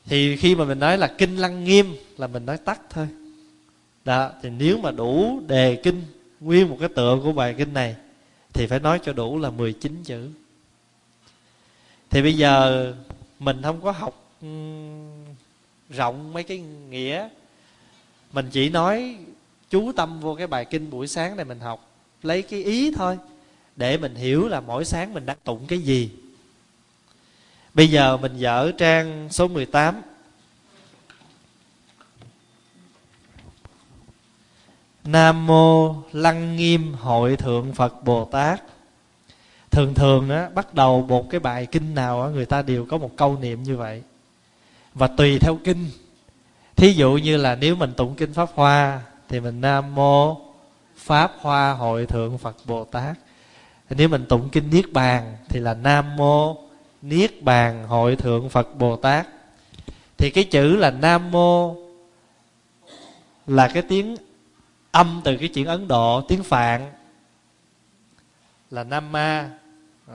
[0.05, 3.07] Thì khi mà mình nói là kinh lăng nghiêm là mình nói tắt thôi.
[4.05, 6.03] Đó, thì nếu mà đủ đề kinh,
[6.39, 7.95] nguyên một cái tựa của bài kinh này,
[8.53, 10.29] thì phải nói cho đủ là 19 chữ.
[12.09, 12.93] Thì bây giờ
[13.39, 14.33] mình không có học
[15.89, 17.29] rộng mấy cái nghĩa.
[18.31, 19.17] Mình chỉ nói
[19.69, 21.91] chú tâm vô cái bài kinh buổi sáng này mình học
[22.23, 23.17] lấy cái ý thôi,
[23.75, 26.11] để mình hiểu là mỗi sáng mình đang tụng cái gì
[27.73, 30.01] bây giờ mình dở trang số 18
[35.03, 38.61] Nam mô Lăng Nghiêm Hội Thượng Phật Bồ Tát.
[39.71, 42.97] Thường thường á, bắt đầu một cái bài kinh nào á, người ta đều có
[42.97, 44.03] một câu niệm như vậy.
[44.93, 45.89] Và tùy theo kinh.
[46.75, 50.37] Thí dụ như là nếu mình tụng kinh Pháp Hoa thì mình Nam mô
[50.97, 53.17] Pháp Hoa Hội Thượng Phật Bồ Tát.
[53.89, 56.57] Nếu mình tụng kinh Niết Bàn thì là Nam mô
[57.01, 59.27] Niết Bàn Hội Thượng Phật Bồ Tát.
[60.17, 61.75] Thì cái chữ là Nam mô
[63.47, 64.15] là cái tiếng
[64.91, 66.91] âm từ cái chuyện ấn độ, tiếng phạn.
[68.71, 69.49] Là nam ma,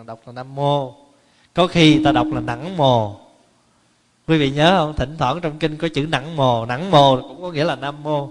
[0.06, 0.94] đọc là nam mô.
[1.54, 3.16] Có khi ta đọc là nẵng mồ.
[4.26, 4.96] Quý vị nhớ không?
[4.96, 6.66] Thỉnh thoảng trong kinh có chữ nẵng mồ.
[6.66, 8.28] Nẵng mồ cũng có nghĩa là nam mô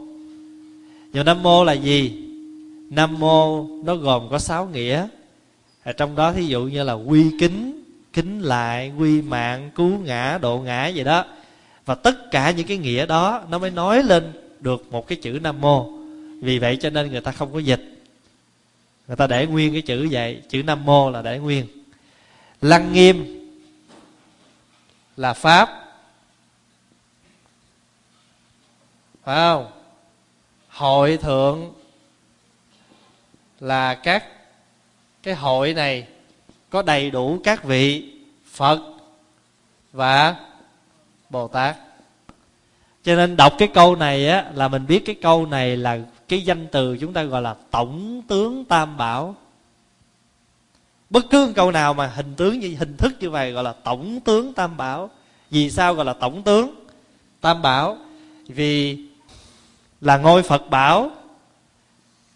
[1.13, 2.17] nhưng nam mô là gì?
[2.89, 5.08] Nam mô nó gồm có sáu nghĩa.
[5.84, 10.38] Ở trong đó thí dụ như là quy kính kính lại, quy mạng, cứu ngã,
[10.41, 11.26] độ ngã gì đó.
[11.86, 15.39] Và tất cả những cái nghĩa đó nó mới nói lên được một cái chữ
[15.43, 15.89] nam mô.
[16.41, 18.02] Vì vậy cho nên người ta không có dịch.
[19.08, 20.41] Người ta để nguyên cái chữ vậy.
[20.50, 21.65] Chữ nam mô là để nguyên.
[22.62, 23.47] Lăng nghiêm
[25.17, 25.69] là pháp.
[29.24, 29.81] Phải không?
[30.82, 31.74] Hội thượng
[33.60, 34.26] là các
[35.24, 36.08] cái hội này
[36.70, 38.13] có đầy đủ các vị
[38.52, 38.80] phật
[39.94, 40.36] và
[41.30, 41.76] bồ tát.
[43.04, 46.41] Cho nên đọc cái câu này á, là mình biết cái câu này là cái
[46.41, 49.36] danh từ chúng ta gọi là tổng tướng tam bảo.
[51.10, 54.20] Bất cứ câu nào mà hình tướng như, hình thức như vậy gọi là tổng
[54.20, 55.10] tướng tam bảo.
[55.50, 56.76] Vì sao gọi là tổng tướng
[57.41, 57.98] tam bảo?
[58.48, 58.98] Vì
[60.02, 61.12] là ngôi phật bảo,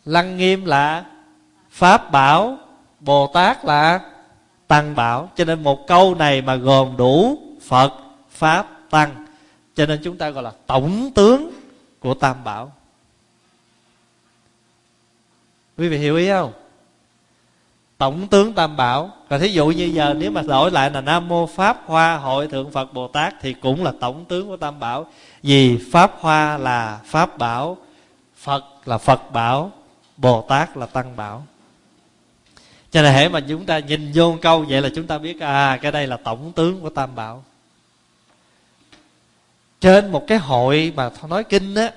[0.05, 1.05] lăng nghiêm là
[1.69, 2.57] pháp bảo,
[2.99, 3.99] bồ tát là
[4.67, 5.29] tăng bảo.
[5.35, 7.93] Cho nên một câu này mà gồm đủ phật,
[8.29, 9.25] pháp, tăng.
[9.75, 11.51] Cho nên chúng ta gọi là tổng tướng
[11.99, 12.71] của tam bảo.
[15.77, 16.53] Quý vị hiểu ý không?
[17.97, 19.11] Tổng tướng tam bảo.
[19.27, 22.47] Và thí dụ như giờ nếu mà đổi lại là nam mô pháp hoa hội
[22.47, 25.07] thượng phật bồ tát thì cũng là tổng tướng của tam bảo
[25.45, 27.77] vì pháp hoa là pháp bảo,
[28.37, 29.71] phật là phật bảo
[30.17, 31.45] bồ tát là tăng bảo.
[32.91, 35.79] Cho nên hễ mà chúng ta nhìn vô câu vậy là chúng ta biết à
[35.81, 37.43] cái đây là tổng tướng của tam bảo.
[39.81, 41.91] Trên một cái hội mà nói kinh á,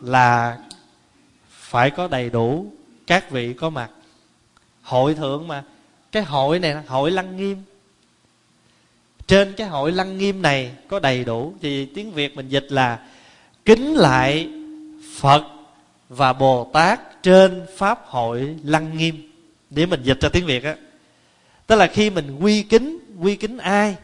[0.00, 0.58] là
[1.50, 2.72] phải có đầy đủ
[3.06, 3.90] các vị có mặt.
[4.82, 5.64] Hội thượng mà,
[6.12, 7.62] cái hội này là hội lăng nghiêm
[9.26, 13.06] trên cái hội lăng nghiêm này có đầy đủ, thì tiếng việt mình dịch là
[13.64, 14.48] kính lại
[15.16, 15.42] phật
[16.08, 19.32] và bồ tát trên pháp hội lăng nghiêm.
[19.70, 20.76] Để mình dịch ra tiếng việt á.
[21.66, 23.96] Tức là khi mình quy kính quy kính ai?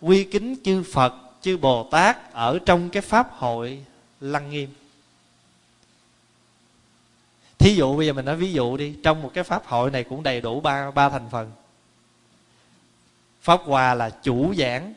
[0.00, 3.78] Quy kính chư phật, chư bồ tát ở trong cái pháp hội
[4.20, 4.68] lăng nghiêm.
[7.58, 10.04] Thí dụ bây giờ mình nói ví dụ đi, trong một cái pháp hội này
[10.04, 11.50] cũng đầy đủ ba ba thành phần
[13.46, 14.94] pháp hòa là chủ giảng.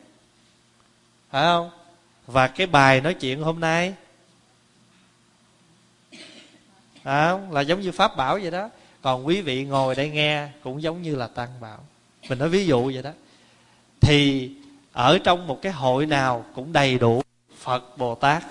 [1.30, 1.70] Phải không?
[2.26, 3.94] Và cái bài nói chuyện hôm nay
[7.02, 8.68] à, là giống như pháp bảo vậy đó.
[9.02, 11.78] Còn quý vị ngồi đây nghe cũng giống như là tăng bảo.
[12.28, 13.10] Mình nói ví dụ vậy đó.
[14.00, 14.50] Thì
[14.92, 17.22] ở trong một cái hội nào cũng đầy đủ
[17.58, 18.44] phật bồ tát.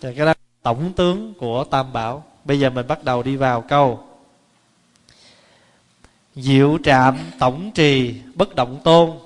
[0.00, 2.24] Thì cái đó tổng tướng của tam bảo.
[2.44, 4.11] Bây giờ mình bắt đầu đi vào câu
[6.34, 9.18] diệu trạm tổng trì bất động tôn.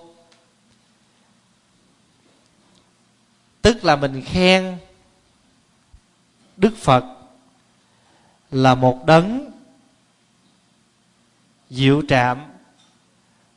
[3.62, 4.78] Tức là mình khen
[6.56, 7.04] đức phật
[8.50, 9.52] là một đấng
[11.70, 12.38] diệu trạm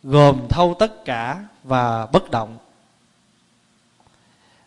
[0.04, 2.58] gồm thâu tất cả và bất động.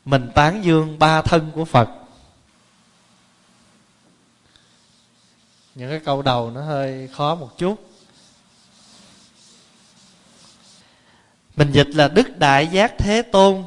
[0.05, 1.89] Mình tán dương ba thân của phật.
[5.75, 7.92] Những cái câu đầu nó hơi khó một chút.
[11.57, 13.65] Mình dịch là đức đại giác thế tôn,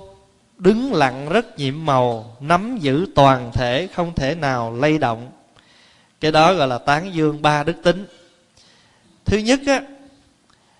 [0.57, 5.31] đứng lặng rất nhiệm màu, nắm giữ toàn thể, không thể nào lay động.
[6.19, 8.05] Cái đó gọi là tán dương ba đức tính.
[9.25, 9.81] Thứ nhất á,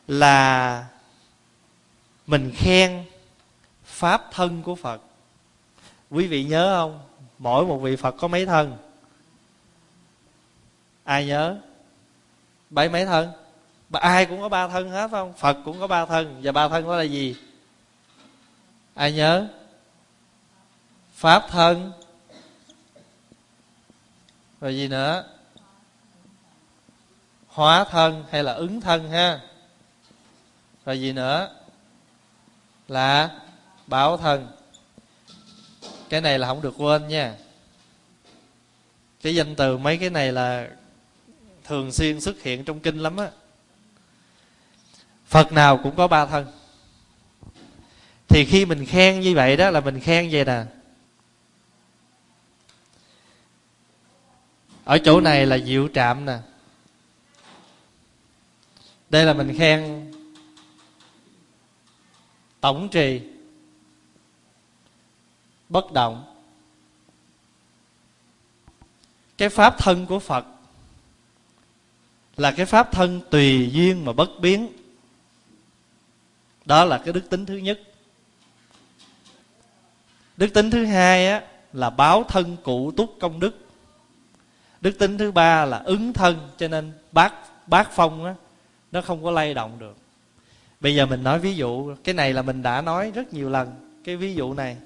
[0.08, 0.86] là
[2.28, 3.04] mình khen
[3.86, 5.02] pháp thân của phật.
[6.10, 7.00] Quý vị nhớ không?
[7.39, 8.78] Mỗi một vị phật có mấy thân?
[11.04, 11.58] Ai nhớ?
[12.70, 13.32] Bảy mấy thân?
[13.91, 15.34] Ai cũng có ba thân hết, phải không?
[15.34, 16.39] Phật cũng có ba thân.
[16.43, 17.36] Và ba thân đó là gì?
[18.93, 19.48] Ai nhớ?
[21.13, 21.91] Pháp thân.
[24.62, 25.24] Rồi gì nữa?
[27.48, 29.39] Hóa thân hay là ứng thân ha?
[30.86, 31.50] Rồi gì nữa?
[32.88, 33.39] Là
[33.88, 34.48] bảo thân.
[36.10, 37.36] Cái này là không được quên nha.
[39.21, 40.67] Cái danh từ mấy cái này là
[41.63, 43.30] thường xuyên xuất hiện trong kinh lắm á
[45.25, 46.47] phật nào cũng có ba thân.
[48.27, 50.63] Thì khi mình khen như vậy đó là mình khen vậy nè.
[54.83, 56.38] Ở chỗ này là diệu trạm nè.
[59.09, 60.11] Đây là mình khen
[62.61, 63.21] tổng trì,
[65.69, 66.35] bất động.
[69.38, 70.45] Cái pháp thân của phật
[72.38, 74.85] là cái pháp thân tùy duyên mà bất biến
[76.65, 77.80] đó là cái đức tính thứ nhất.
[80.38, 81.41] Đức tính thứ hai á,
[81.73, 83.67] là báo thân cụ túc công đức.
[84.82, 87.34] Đức tính thứ ba là ứng thân, cho nên bát
[87.67, 88.36] bát phong á,
[88.91, 89.97] nó không có lay động được.
[90.80, 93.99] Bây giờ mình nói ví dụ, cái này là mình đã nói rất nhiều lần,
[94.04, 94.78] cái ví dụ này.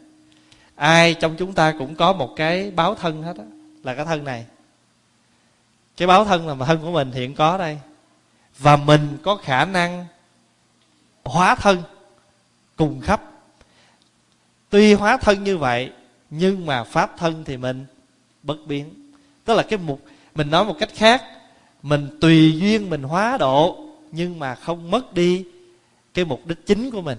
[0.75, 3.43] Ai trong chúng ta cũng có một cái báo thân hết á,
[3.83, 4.45] là cái thân này.
[5.97, 7.79] Cái báo thân là mà thân của mình hiện có đây.
[8.57, 10.05] Và mình có khả năng
[11.29, 11.83] hóa thân
[12.75, 13.21] cùng khắp.
[14.69, 15.91] Tuy hóa thân như vậy
[16.29, 17.85] nhưng mà pháp thân thì mình
[18.43, 19.11] bất biến.
[19.45, 20.01] Tức là cái mục
[20.35, 21.23] mình nói một cách khác
[21.83, 25.45] mình tùy duyên mình hóa độ nhưng mà không mất đi
[26.13, 27.17] cái mục đích chính của mình.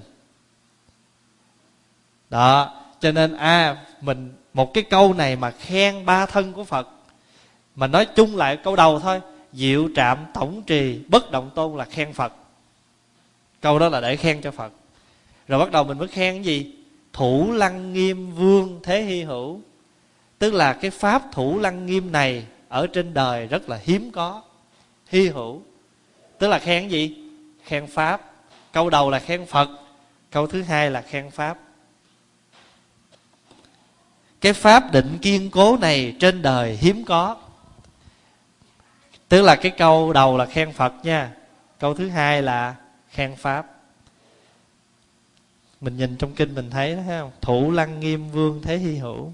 [2.30, 6.64] Đó cho nên a à, mình một cái câu này mà khen ba thân của
[6.64, 6.88] phật
[7.74, 9.20] mà nói chung lại câu đầu thôi
[9.52, 12.32] diệu trạm tổng trì bất động tôn là khen phật
[13.60, 14.72] câu đó là để khen cho phật.
[15.48, 16.74] Rồi bắt đầu mình mới khen cái gì?
[17.12, 19.60] Thủ lăng nghiêm vương thế hy hữu.
[20.38, 24.42] Tức là cái pháp thủ lăng nghiêm này ở trên đời rất là hiếm có,
[25.08, 25.62] hy hữu.
[26.38, 27.16] Tức là khen cái gì?
[27.64, 28.32] Khen pháp.
[28.72, 29.68] Câu đầu là khen phật,
[30.30, 31.58] câu thứ hai là khen pháp.
[34.40, 37.36] Cái pháp định kiên cố này trên đời hiếm có.
[39.28, 41.32] Tức là cái câu đầu là khen phật nha.
[41.78, 42.74] Câu thứ hai là
[43.10, 43.66] khen pháp.
[45.80, 47.30] Mình nhìn trong kinh mình thấy đó, thấy không?
[47.40, 49.32] Thủ lăng nghiêm vương thế hy hữu.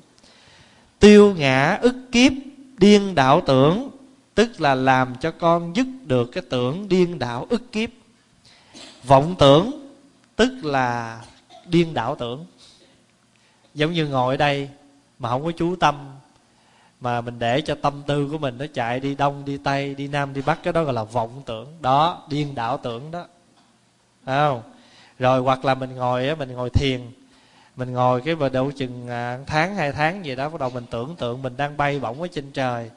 [0.98, 2.32] Tiêu ngã ức kiếp
[2.78, 3.90] điên đạo tưởng,
[4.34, 7.90] tức là làm cho con dứt được cái tưởng điên đảo ức kiếp.
[9.04, 9.88] Vọng tưởng,
[10.36, 11.20] tức là
[11.66, 12.46] điên đảo tưởng.
[13.74, 14.68] Giống như ngồi ở đây
[15.18, 15.94] mà không có chú tâm,
[17.00, 20.08] mà mình để cho tâm tư của mình nó chạy đi đông, đi tây, đi
[20.08, 21.68] nam, đi bắc, cái đó gọi là vọng tưởng.
[21.80, 23.26] Đó, điên đảo tưởng đó
[24.26, 24.62] không?
[25.18, 27.00] Rồi hoặc là mình ngồi á, mình ngồi thiền,
[27.76, 30.84] mình ngồi cái bờ đâu chừng à, tháng, hai tháng gì đó, bắt đầu mình
[30.90, 32.90] tưởng tượng mình đang bay bổng ở trên trời.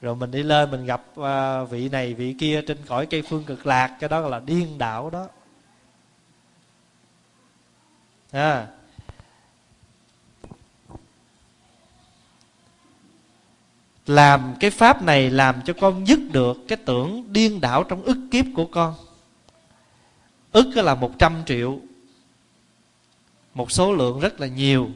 [0.00, 3.44] Rồi mình đi lên, mình gặp à, vị này, vị kia trên cõi cây phương
[3.44, 5.28] cực lạc, cái đó là điên đảo đó.
[8.32, 8.66] À.
[14.10, 18.18] làm cái pháp này làm cho con dứt được cái tưởng điên đảo trong ức
[18.30, 18.94] kiếp của con
[20.52, 21.78] ức là một trăm triệu.
[23.54, 24.90] Một số lượng rất là nhiều.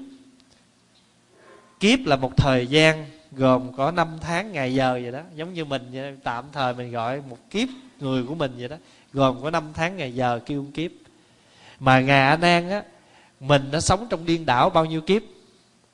[1.80, 5.20] Kiếp là một thời gian gồm có năm tháng ngày giờ vậy đó.
[5.34, 7.68] Giống như mình vậy, tạm thời mình gọi một kiếp
[8.00, 8.76] người của mình vậy đó.
[9.12, 10.90] Gồm có năm tháng ngày giờ kêu kiếp.
[11.80, 12.82] Mà ngài a nan á
[13.40, 15.22] mình đã sống trong điên đảo bao nhiêu kiếp?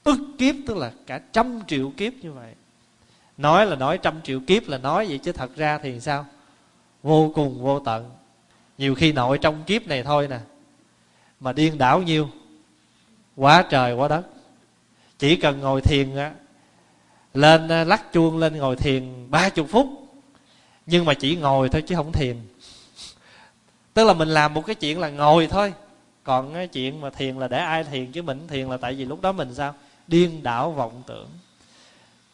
[0.04, 2.54] Ức kiếp tức là cả trăm triệu kiếp như vậy.
[3.36, 6.26] Nói là nói trăm triệu kiếp là nói vậy chứ thật ra thì sao?
[7.02, 8.10] Vô cùng vô tận
[8.80, 10.38] nhiều khi nội trong kiếp này thôi nè,
[11.40, 12.28] mà điên đảo nhiêu,
[13.36, 14.22] quá trời quá đất.
[15.18, 16.32] Chỉ cần ngồi thiền á,
[17.34, 19.86] lên lắc chuông lên ngồi thiền ba chục phút,
[20.86, 22.36] nhưng mà chỉ ngồi thôi chứ không thiền.
[23.94, 25.72] Tức là mình làm một cái chuyện là ngồi thôi,
[26.24, 29.04] còn cái chuyện mà thiền là để ai thiền chứ mình thiền là tại vì
[29.04, 29.74] lúc đó mình sao?
[30.06, 31.28] Điên đảo vọng tưởng.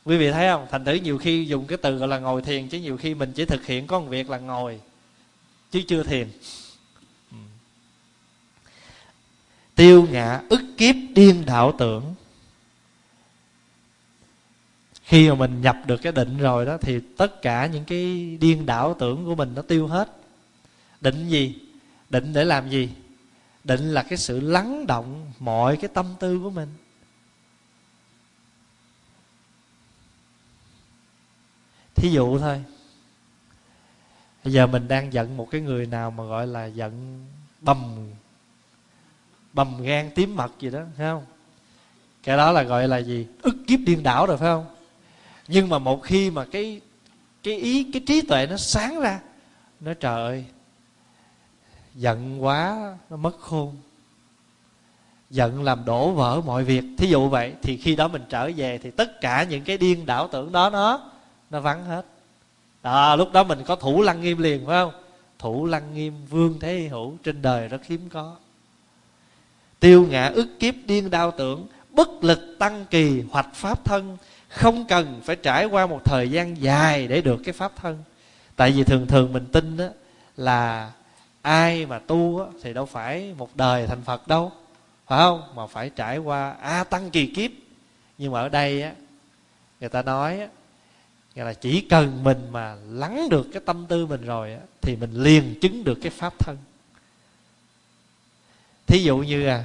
[0.05, 0.67] Quý vị thấy không?
[0.71, 3.33] Thành thử nhiều khi dùng cái từ gọi là ngồi thiền chứ nhiều khi mình
[3.33, 4.81] chỉ thực hiện có một việc là ngồi
[5.77, 6.29] chứ chưa thiền
[9.75, 12.15] tiêu ngã ức kiếp điên đảo tưởng.
[15.03, 18.67] Khi mà mình nhập được cái định rồi đó, thì tất cả những cái điên
[18.67, 20.17] đảo tưởng của mình nó tiêu hết.
[21.01, 21.55] Định gì?
[22.11, 22.91] Định để làm gì?
[23.65, 26.69] Định là cái sự lắng động mọi cái tâm tư của mình.
[31.95, 32.65] Thí dụ thôi
[34.47, 37.25] bây giờ mình đang giận một cái người nào mà gọi là giận
[37.61, 38.11] bầm
[39.53, 41.25] bầm gan tím mật gì đó, phải không?
[42.23, 43.27] Cái đó là gọi là gì?
[43.43, 44.67] Ức kiếp điên đảo rồi, phải không?
[45.49, 46.81] Nhưng mà một khi mà cái
[47.43, 49.21] cái ý, cái trí tuệ nó sáng ra,
[49.81, 50.45] nó trời ơi,
[51.95, 53.77] giận quá, nó mất khôn.
[55.31, 56.85] Giận làm đổ vỡ mọi việc.
[56.99, 60.07] Thí dụ vậy, thì khi đó mình trở về thì tất cả những cái điên
[60.07, 61.11] đảo tưởng đó, nó
[61.51, 62.07] nó vắng hết
[62.87, 64.93] đó lúc đó mình có thủ lăng nghiêm liền phải không?
[65.39, 68.37] Thủ lăng nghiêm vương thế hữu trên đời rất hiếm có.
[69.81, 74.17] Tiêu ngã ức kiếp điên đau tưởng bất lực tăng kỳ hoạch pháp thân
[74.49, 78.03] không cần phải trải qua một thời gian dài để được cái pháp thân.
[78.57, 79.89] Tại vì thường thường mình tin đó
[80.37, 80.93] là
[81.43, 84.53] ai mà tu á, thì đâu phải một đời thành phật đâu
[85.07, 85.43] phải không?
[85.55, 87.51] Mà phải trải qua a tăng kỳ kiếp.
[88.19, 88.93] Nhưng mà ở đây á
[89.81, 90.47] người ta nói á
[91.37, 94.97] nghĩa là chỉ cần mình mà lắng được cái tâm tư mình rồi á, thì
[94.97, 96.57] mình liền chứng được cái pháp thân.
[98.87, 99.65] Thí dụ như à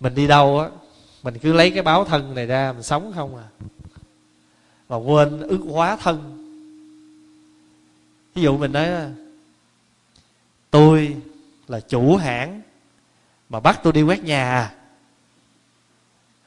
[0.00, 0.68] mình đi đâu á
[1.22, 3.48] mình cứ lấy cái báo thân này ra mình sống không à.
[4.88, 6.36] Mà quên ước hóa thân.
[8.34, 8.88] Ví dụ mình nói
[10.70, 11.16] tôi
[11.68, 12.62] là chủ hãng
[13.48, 14.74] mà bắt tôi đi quét nhà à.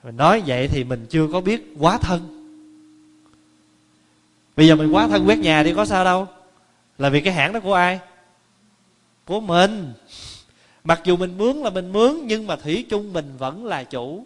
[0.03, 2.32] mình nói vậy thì mình chưa có biết quá thân
[4.56, 6.28] bây giờ mình quá thân quét nhà thì có sao đâu.
[6.97, 7.99] Là vì cái hãng đó của ai?
[9.26, 9.93] Của mình.
[10.84, 14.26] Mặc dù mình mướn là mình mướn, nhưng mà thủy chung mình vẫn là chủ.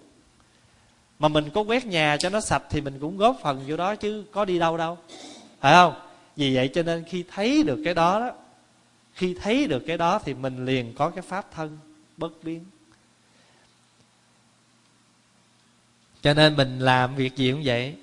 [1.19, 3.95] Mà mình có quét nhà cho nó sạch thì mình cũng góp phần vô đó
[3.95, 4.97] chứ có đi đâu đâu.
[5.59, 5.93] Phải không?
[6.35, 8.31] Vì vậy cho nên khi thấy được cái đó đó,
[9.13, 11.77] khi thấy được cái đó thì mình liền có cái pháp thân
[12.17, 12.65] bất biến.
[16.21, 17.95] Cho nên mình làm việc gì cũng vậy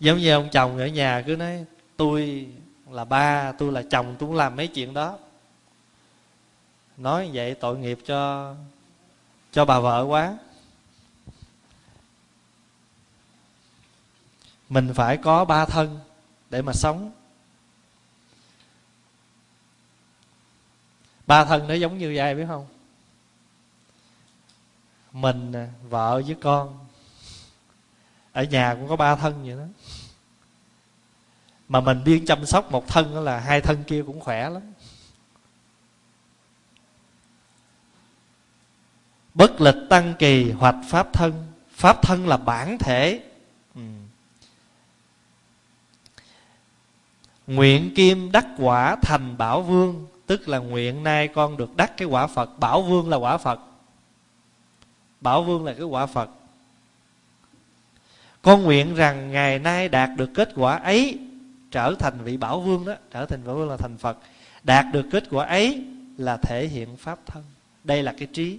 [0.00, 1.64] giống như ông chồng ở nhà cứ nói,
[1.96, 2.48] tôi
[2.90, 5.18] là ba, tôi là chồng, tôi cũng làm mấy chuyện đó.
[6.96, 8.54] Nói vậy tội nghiệp cho
[9.52, 10.38] cho bà vợ quá.
[14.68, 16.00] Mình phải có ba thân
[16.50, 17.12] để mà sống.
[21.26, 22.66] Ba thân nó giống như ai biết không?
[25.12, 25.52] Mình
[25.88, 26.86] vợ với con.
[28.32, 29.77] Ở nhà cũng có ba thân vậy đó
[31.68, 34.62] mà mình biên chăm sóc một thân là hai thân kia cũng khỏe lắm.
[39.34, 41.46] Bất lịch tăng kỳ hoặc pháp thân.
[41.70, 43.22] Pháp thân là bản thể.
[43.74, 43.80] Ừ.
[47.46, 52.08] nguyện kim đắc quả thành bảo vương, tức là nguyện nay con được đắc cái
[52.08, 52.58] quả phật.
[52.58, 53.60] Bảo vương là quả phật.
[55.20, 56.30] Bảo vương là cái quả phật.
[58.42, 61.27] Con nguyện rằng ngày nay đạt được kết quả ấy
[61.70, 64.18] trở thành vị bảo vương đó, trở thành bảo vương là thành phật.
[64.62, 65.84] Đạt được kết quả ấy
[66.16, 67.44] là thể hiện pháp thân.
[67.84, 68.58] Đây là cái trí.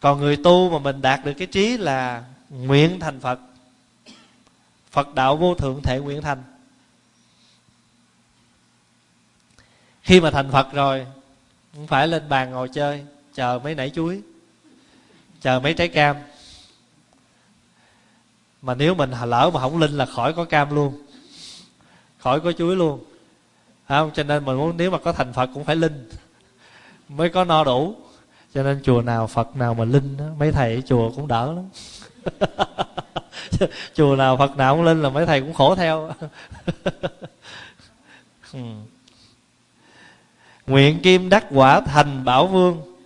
[0.00, 3.40] Còn người tu mà mình đạt được cái trí là nguyện thành phật.
[4.90, 6.42] Phật đạo vô thượng thể nguyện thành.
[10.02, 11.06] Khi mà thành phật rồi,
[11.74, 13.04] không phải lên bàn ngồi chơi,
[13.34, 14.22] chờ mấy nảy chuối,
[15.40, 16.16] chờ mấy trái cam
[18.64, 21.02] mà nếu mình lỡ mà không linh là khỏi có cam luôn.
[22.18, 23.04] Khỏi có chuối luôn.
[23.88, 24.10] Không?
[24.14, 26.10] Cho nên mình muốn nếu mà có thành phật cũng phải linh.
[27.08, 27.94] Mới có no đủ.
[28.54, 31.52] Cho nên chùa nào phật nào mà linh đó, mấy thầy ở chùa cũng đỡ
[31.52, 31.68] lắm.
[33.94, 36.12] Chùa nào phật nào cũng linh là mấy thầy cũng khổ theo.
[38.52, 38.60] Ừ.
[40.66, 42.96] Nguyện kim đắc quả thành bảo vương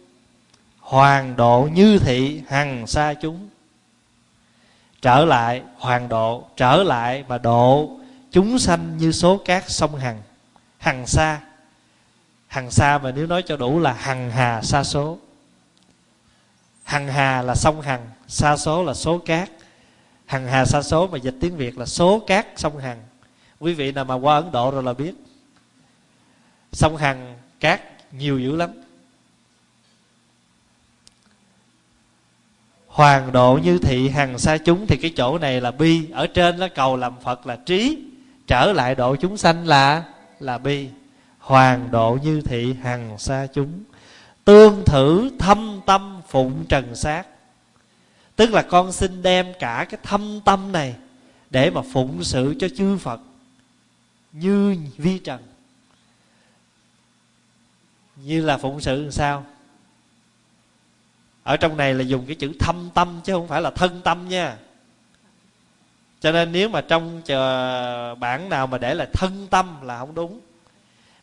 [0.78, 3.48] hoàng độ như thị hằng xa chúng
[5.02, 7.98] trở lại hoàng độ, trở lại và độ
[8.30, 10.22] chúng sanh như số cát sông hằng.
[10.78, 11.40] Hằng xa
[12.46, 15.18] hằng xa mà nếu nói cho đủ là hằng hà xa số.
[16.84, 19.50] Hằng hà là sông hằng xa số là số cát.
[20.26, 23.02] Hằng hà xa số mà dịch tiếng việt là số cát sông hằng.
[23.58, 25.14] Quý vị nào mà qua ấn độ rồi là biết.
[26.72, 27.80] Sông hằng cát
[28.12, 28.70] nhiều dữ lắm.
[32.98, 36.10] Hoàng độ như thị, hằng xa chúng, thì cái chỗ này là bi.
[36.12, 37.98] Ở trên nó cầu làm phật là trí.
[38.46, 40.04] Trở lại độ chúng sanh là
[40.40, 40.88] là bi.
[41.38, 43.82] Hoàng độ như thị, hằng xa chúng.
[44.44, 47.26] Tương thử thâm tâm phụng trần sát.
[48.36, 50.94] Tức là con xin đem cả cái thâm tâm này
[51.50, 53.20] để mà phụng sự cho chư phật.
[54.32, 55.40] Như vi trần.
[58.16, 59.44] Như là phụng sự làm sao?
[61.48, 64.28] Ở trong này là dùng cái chữ thâm tâm chứ không phải là thân tâm
[64.28, 64.56] nha.
[66.20, 70.14] Cho nên nếu mà trong chờ bản nào mà để là thân tâm là không
[70.14, 70.40] đúng.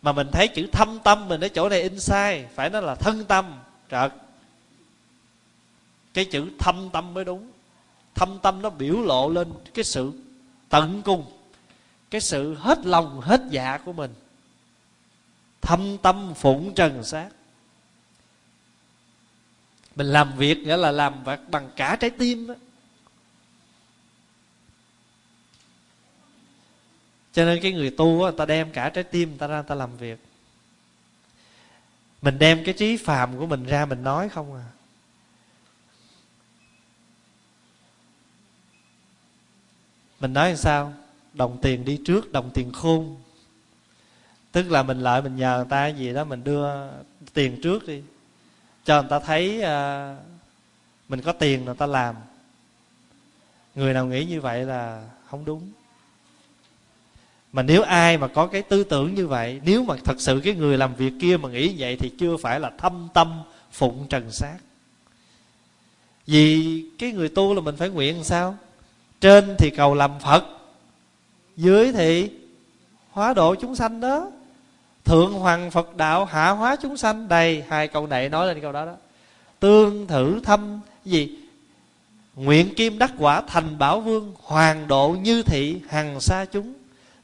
[0.02, 2.96] Mà mình thấy chữ thâm tâm mình ở chỗ này in sai phải nói là
[2.96, 3.46] thân tâm.
[3.92, 4.12] Trật
[6.14, 7.52] cái chữ thâm tâm mới đúng.
[8.16, 10.14] Thâm tâm nó biểu lộ lên cái sự
[10.70, 11.26] tận cùng,
[12.10, 14.14] cái sự hết lòng, hết dạ của mình.
[15.62, 17.28] Thâm tâm phụng trần sát
[19.96, 22.56] mình làm việc nghĩa là làm việc bằng cả trái tim đó
[27.36, 29.56] cho nên cái người tu á, người ta đem cả trái tim người ta ra
[29.56, 30.20] người ta làm việc.
[32.22, 34.66] Mình đem cái trí phàm của mình ra mình nói không à.
[40.20, 40.94] Mình nói làm sao?
[41.34, 43.18] Đồng tiền đi trước đồng tiền khôn.
[44.52, 46.68] Tức là mình lợi mình nhờ người ta gì đó mình đưa
[47.34, 48.02] tiền trước đi
[48.86, 50.18] cho người ta thấy uh,
[51.10, 52.16] mình có tiền người ta làm.
[53.76, 55.72] Người nào nghĩ như vậy là không đúng.
[57.52, 60.56] Mà nếu ai mà có cái tư tưởng như vậy nếu mà thật sự cái
[60.56, 64.32] người làm việc kia mà nghĩ vậy thì chưa phải là thâm tâm phụng trần
[64.32, 64.58] sát
[66.28, 68.58] vì cái người tu là mình phải nguyện làm sao?
[69.22, 70.44] Trên thì cầu làm phật
[71.58, 72.30] dưới thì
[73.12, 74.32] hóa độ chúng sanh đó
[75.06, 77.28] thượng hoàng phật đạo hạ hóa chúng sanh.
[77.28, 78.94] Đây hai câu này nói lên câu đó đó.
[79.60, 81.38] Tương thử thâm gì?
[82.36, 86.74] Nguyện kim đắc quả thành bảo vương hoàng độ như thị hằng xa chúng.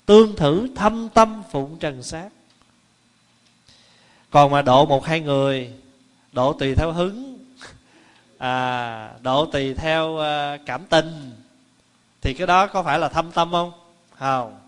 [0.05, 2.29] Tương thử thâm tâm phụng trần sát.
[4.29, 5.73] Còn mà độ một hai người
[6.31, 7.37] độ tùy theo hứng.
[8.37, 11.31] À, độ tùy theo à, cảm tình.
[12.21, 13.71] Thì cái đó có phải là thâm tâm không?
[14.17, 14.60] Không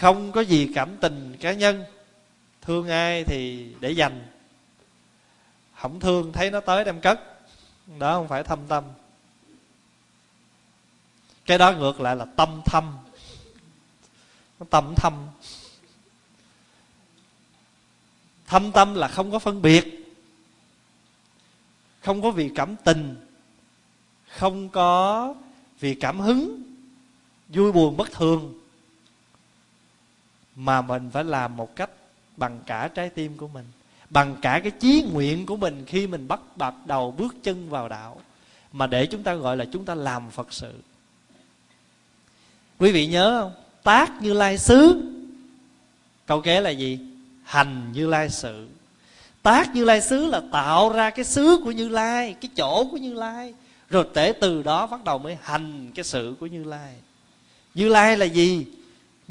[0.00, 1.84] không có gì cảm tình cá nhân.
[2.62, 4.26] Thương ai thì để dành.
[5.74, 7.20] Không thương thấy nó tới đem cất.
[7.98, 8.84] Đó không phải thâm tâm.
[11.46, 12.98] Cái đó ngược lại là tâm thâm.
[14.58, 15.26] Nó tâm thâm.
[18.46, 20.14] Thâm tâm là không có phân biệt.
[22.00, 23.26] Không có vì cảm tình.
[24.28, 25.34] Không có
[25.80, 26.62] vì cảm hứng.
[27.48, 28.59] Vui buồn bất thường
[30.60, 31.90] mà mình phải làm một cách
[32.36, 33.64] bằng cả trái tim của mình,
[34.10, 37.88] bằng cả cái chí nguyện của mình khi mình bắt bắt đầu bước chân vào
[37.88, 38.20] đạo,
[38.72, 40.72] mà để chúng ta gọi là chúng ta làm phật sự.
[42.78, 43.52] Quý vị nhớ không?
[43.82, 45.02] Tác như lai xứ.
[46.26, 46.98] Câu kế là gì?
[47.44, 48.68] Hành như lai sự.
[49.42, 52.96] Tác như lai xứ là tạo ra cái xứ của như lai, cái chỗ của
[52.96, 53.54] như lai.
[53.90, 56.94] Rồi để từ đó bắt đầu mới hành cái sự của như lai.
[57.74, 58.66] Như lai là gì?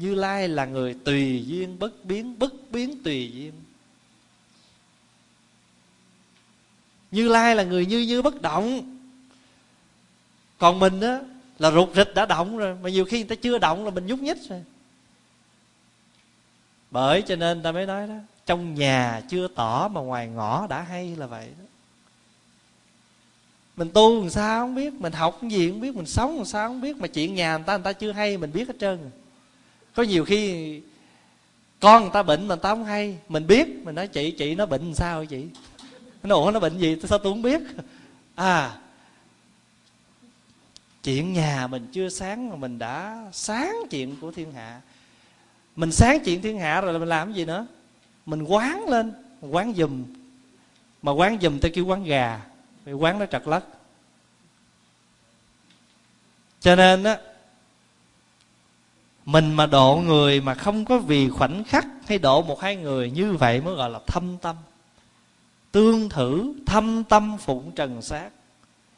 [0.00, 3.52] Như lai là người tùy duyên bất biến bất biến tùy duyên.
[7.10, 8.96] Như lai là người như như bất động.
[10.58, 11.20] Còn mình á,
[11.58, 14.06] là rụt rịch đã động rồi, mà nhiều khi người ta chưa động là mình
[14.06, 14.64] nhúc nhích rồi.
[16.90, 18.14] Bởi cho nên ta mới nói đó,
[18.46, 21.64] trong nhà chưa tỏ mà ngoài ngõ đã hay là vậy đó.
[23.76, 26.44] Mình tu làm sao không biết, mình học cái gì không biết, mình sống làm
[26.44, 28.74] sao không biết, mà chuyện nhà người ta người ta chưa hay, mình biết hết
[28.80, 29.10] trơn
[30.00, 30.80] có nhiều khi
[31.80, 33.18] con người ta bệnh mà người ta không hay.
[33.28, 35.46] Mình biết, mình nói, chị chị nó bệnh làm sao chị?
[36.22, 36.96] Nó ủa, nó bệnh gì?
[37.04, 37.62] Sao tôi không biết?
[38.34, 38.78] À
[41.02, 44.80] chuyện nhà mình chưa sáng mà mình đã sáng chuyện của thiên hạ.
[45.76, 47.66] Mình sáng chuyện thiên hạ rồi là mình làm cái gì nữa?
[48.26, 50.04] Mình quán lên quán dùm
[51.02, 52.40] mà quán dùm tới kêu quán gà,
[52.84, 53.64] vì quán nó trật lất.
[56.60, 57.18] Cho nên á
[59.30, 63.10] mình mà độ người mà không có vì khoảnh khắc hay độ một hai người
[63.10, 64.56] như vậy mới gọi là thâm tâm.
[65.72, 68.30] Tương thử thâm tâm phụng trần sát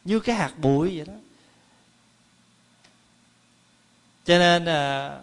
[0.04, 1.12] như cái hạt bụi vậy đó.
[4.24, 5.18] Cho nên à,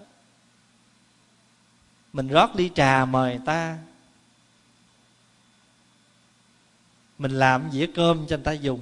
[2.14, 3.78] mình rót ly trà mời ta.
[7.18, 8.80] Mình làm dĩa cơm cho người ta dùng.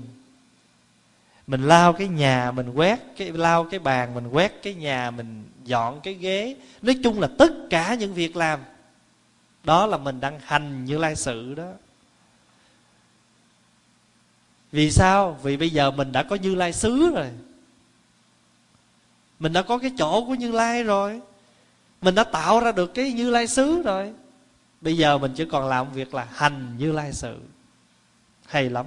[1.48, 5.44] Mình lau cái nhà mình quét cái lau cái bàn mình quét cái nhà mình
[5.68, 6.55] dọn cái ghế.
[6.82, 8.59] Nói chung là tất cả những việc làm,
[9.63, 11.72] đó là mình đang hành như lai sự đó.
[14.72, 15.39] Vì sao?
[15.43, 17.30] Vì bây giờ mình đã có như lai xứ rồi.
[19.39, 21.22] Mình đã có cái chỗ của như lai rồi.
[22.01, 24.13] Mình đã tạo ra được cái như lai xứ rồi.
[24.82, 27.38] Bây giờ mình chỉ còn làm việc là hành như lai sự.
[28.45, 28.86] Hay lắm.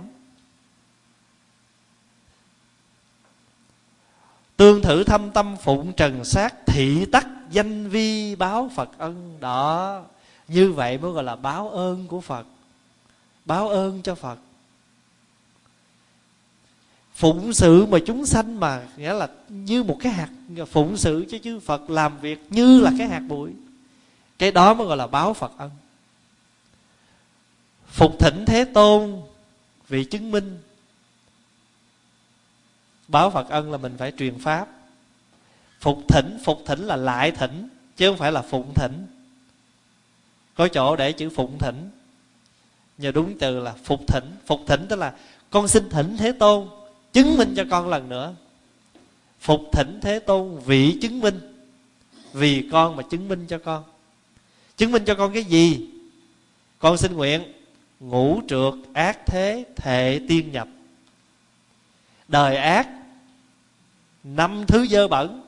[4.61, 10.02] Tương thử thâm tâm phụng trần sát thị tắc danh vi báo phật ân đó.
[10.48, 12.46] Như vậy mới gọi là báo ơn của phật.
[13.44, 14.38] Báo ơn cho phật.
[17.14, 20.28] Phụng sự mà chúng sanh mà, nghĩa là như một cái hạt
[20.70, 23.50] phụng sự cho chư phật làm việc như là cái hạt bụi.
[24.38, 25.70] Cái đó mới gọi là báo phật ân.
[27.88, 29.22] Phục thỉnh thế tôn
[29.88, 30.58] vì chứng minh
[33.11, 34.68] báo phật ân là mình phải truyền pháp.
[35.80, 39.06] Phục thỉnh phục thỉnh là lại thỉnh, chứ không phải là phụng thỉnh.
[40.54, 41.90] Có chỗ để chữ phụng thỉnh.
[42.98, 44.24] Nhờ đúng từ là phục thỉnh.
[44.46, 45.14] Phục thỉnh tức là
[45.50, 46.68] con xin thỉnh thế tôn
[47.12, 48.34] chứng minh cho con lần nữa.
[49.40, 51.40] Phục thỉnh thế tôn vị chứng minh,
[52.32, 53.84] vì con mà chứng minh cho con.
[54.76, 55.86] Chứng minh cho con cái gì?
[56.78, 57.42] Con xin nguyện
[58.00, 60.68] ngũ trượt ác thế thệ tiên nhập.
[62.28, 62.88] Đời ác
[64.24, 65.42] năm thứ dơ bẩn,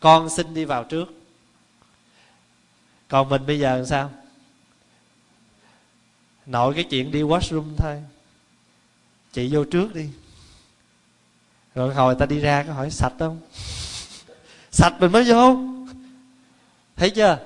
[0.00, 1.08] con xin đi vào trước.
[3.08, 4.10] Còn mình bây giờ làm sao?
[6.46, 8.02] Nội cái chuyện đi washroom thôi.
[9.32, 10.08] Chị vô trước đi.
[11.74, 13.40] Rồi hồi ta đi ra có hỏi sạch không?
[14.70, 15.56] Sạch mình mới vô.
[16.96, 17.38] Thấy chưa?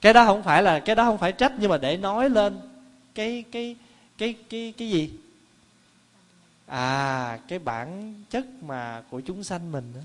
[0.00, 2.60] Cái đó không phải là cái đó không phải trách, nhưng mà để nói lên
[3.14, 3.76] cái cái
[4.18, 5.10] cái cái cái gì?
[6.66, 10.00] À cái bản chất mà của chúng sanh mình đó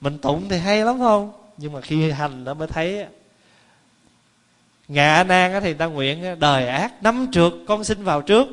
[0.00, 1.32] mình tụng thì hay lắm không?
[1.56, 3.06] Nhưng mà khi hành nó mới thấy
[4.88, 8.48] ngạ nan thì ta nguyện đời ác năm trượt con xin vào trước.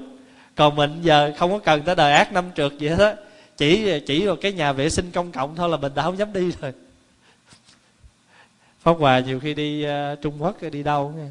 [0.55, 3.23] Còn mình giờ không có cần tới đời ác năm trượt gì hết
[3.57, 6.33] chỉ chỉ vào cái nhà vệ sinh công cộng thôi là mình đã không dám
[6.33, 6.73] đi rồi.
[8.79, 11.27] Pháp hòa nhiều khi đi uh, trung quốc đi đâu nghe.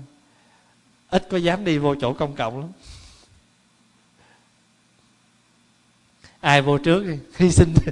[1.11, 2.69] ít có dám đi vô chỗ công cộng lắm.
[6.41, 7.05] Ai vô trước
[7.37, 7.75] hy sinh.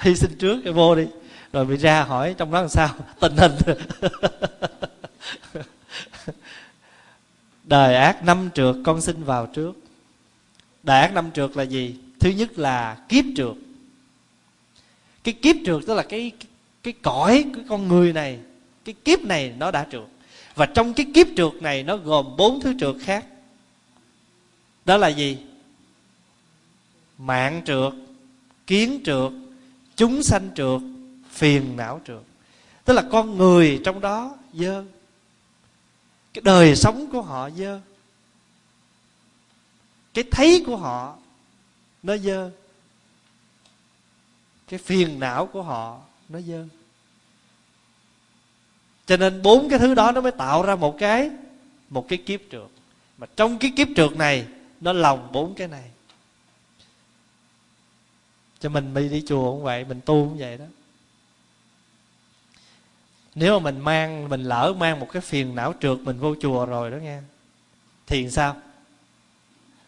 [0.00, 1.06] Hy sinh trước cái vô đi.
[1.52, 2.94] Rồi bị ra hỏi trong đó làm sao?
[3.20, 3.52] Tình hình.
[7.64, 9.72] Đời ác năm trượt, con xin vào trước.
[10.82, 11.96] Đời ác năm trượt là gì?
[12.20, 13.54] Thứ nhất là kiếp trượt.
[15.24, 16.32] Cái kiếp trượt tức là cái
[16.82, 18.38] cái cõi của con người này,
[18.84, 20.04] cái kiếp này nó đã trượt.
[20.54, 23.24] Và trong cái kiếp trượt này nó gồm bốn thứ trượt khác
[24.84, 25.38] đó là gì?
[27.18, 27.92] Mạng trượt,
[28.66, 29.32] kiến trượt,
[29.96, 30.80] chúng sanh trượt,
[31.30, 32.22] phiền não trượt.
[32.84, 34.84] Tức là con người trong đó dơ.
[36.34, 37.80] Cái đời sống của họ dơ.
[40.14, 41.16] Cái thấy của họ,
[42.02, 42.50] nó dơ.
[44.68, 46.66] Cái phiền não của họ, nó dơ.
[49.06, 51.30] Cho nên bốn cái thứ đó nó mới tạo ra một cái
[51.90, 52.68] một cái kiếp trượt.
[53.18, 54.46] Mà trong cái kiếp trượt này
[54.80, 55.90] nó lòng bốn cái này.
[58.60, 60.64] Cho mình đi đi chùa cũng vậy, mình tu cũng vậy đó.
[63.34, 66.66] Nếu mà mình mang, mình lỡ mang một cái phiền não trượt mình vô chùa
[66.66, 67.20] rồi đó nghe,
[68.06, 68.56] thì sao?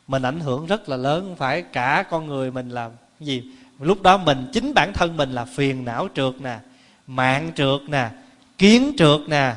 [0.06, 3.52] Mình ảnh hưởng rất là lớn phải cả con người mình làm gì.
[3.80, 6.58] Lúc đó mình, chính bản thân mình là phiền não trượt nè,
[7.06, 8.10] mạng trượt nè,
[8.58, 9.54] kiến trượt nè,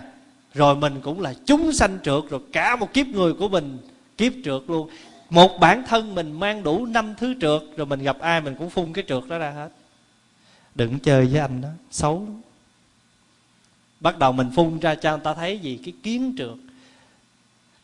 [0.53, 3.77] rồi mình cũng là chúng sanh trượt, rồi cả một kiếp người của mình
[4.17, 4.89] kiếp trượt luôn
[5.29, 8.69] một bản thân mình mang đủ năm thứ trượt, rồi mình gặp ai mình cũng
[8.69, 9.69] phun cái trượt đó ra hết.
[10.75, 12.41] Đừng chơi với anh đó, xấu lắm.
[13.99, 15.79] Bắt đầu mình phun ra cho người ta thấy gì?
[15.85, 16.57] Cái kiến trượt.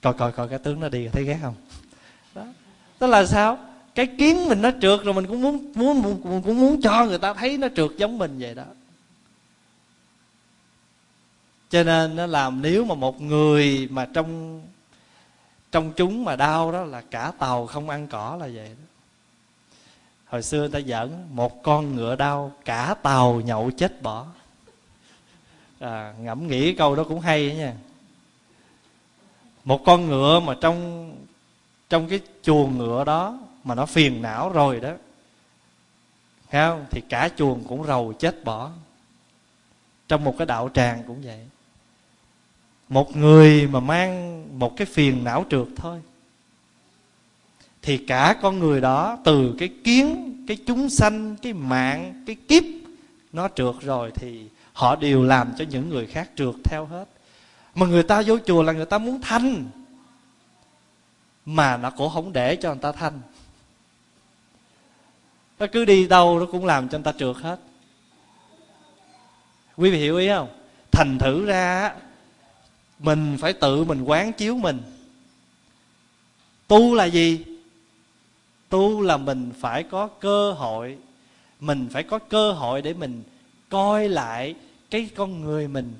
[0.01, 1.55] Coi coi coi cái tướng nó đi, thấy ghét không?
[2.35, 2.45] Đó.
[2.99, 3.57] Tức là sao?
[3.95, 7.33] Cái kiến mình nó trượt rồi mình cũng muốn muốn, cũng muốn cho người ta
[7.33, 8.65] thấy nó trượt giống mình vậy đó.
[11.69, 14.61] Cho nên nó làm nếu mà một người mà trong
[15.75, 18.85] trong chúng mà đau đó là cả tàu không ăn cỏ là vậy đó.
[20.25, 24.25] Hồi xưa người ta giỡn một con ngựa đau cả tàu nhậu chết bỏ.
[25.79, 27.73] À, ngẫm nghĩ câu đó cũng hay nha.
[29.63, 31.11] Một con ngựa mà trong
[31.89, 34.91] trong cái chuồng ngựa đó mà nó phiền não rồi đó
[36.51, 36.85] Thấy không?
[36.91, 38.71] thì cả chuồng cũng rầu chết bỏ.
[40.07, 41.47] Trong một cái đạo tràng cũng vậy
[42.89, 46.01] một người mà mang một cái phiền não trượt thôi.
[47.81, 52.63] Thì cả con người đó, từ cái kiến, cái chúng sanh, cái mạng, cái kiếp,
[53.33, 57.05] nó trượt rồi thì họ đều làm cho những người khác trượt theo hết.
[57.75, 59.65] Mà người ta vô chùa là người ta muốn thanh.
[61.45, 63.21] Mà nó cũng không để cho người ta thanh.
[65.59, 67.59] Nó cứ đi đâu nó cũng làm cho người ta trượt hết.
[69.77, 70.49] Quý vị hiểu ý không?
[70.91, 71.95] Thành thử ra
[72.99, 74.81] mình phải tự mình quán chiếu mình.
[76.67, 77.45] Tu là gì?
[78.69, 80.97] Tu là mình phải có cơ hội,
[81.59, 83.23] mình phải có cơ hội để mình
[83.69, 84.55] coi lại
[84.89, 85.93] cái con người mình.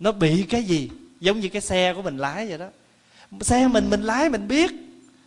[0.00, 0.90] Nó bị cái gì?
[1.20, 2.68] Giống như cái xe của mình lái vậy đó.
[3.40, 4.70] Xe mình mình lái mình biết.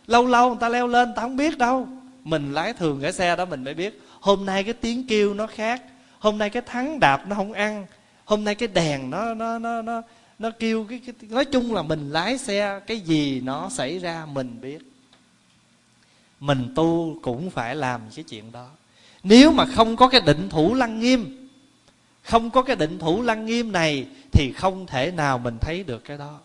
[0.06, 1.88] Lâu lâu người ta leo lên, người ta không biết đâu.
[2.24, 4.00] Mình lái thường cái xe đó mình mới biết.
[4.20, 5.82] Hôm nay cái tiếng kêu nó khác.
[6.18, 7.86] Hôm nay cái thắng đạp nó không ăn.
[8.24, 10.02] Hôm nay cái đèn nó nó nó nó
[10.42, 14.26] nó kêu cái, cái nói chung là mình lái xe cái gì nó xảy ra
[14.26, 14.78] mình biết.
[16.40, 18.68] Mình tu cũng phải làm cái chuyện đó.
[19.22, 21.48] Nếu mà không có cái định thủ lăng nghiêm
[22.22, 26.04] không có cái định thủ lăng nghiêm này thì không thể nào mình thấy được
[26.04, 26.38] cái đó.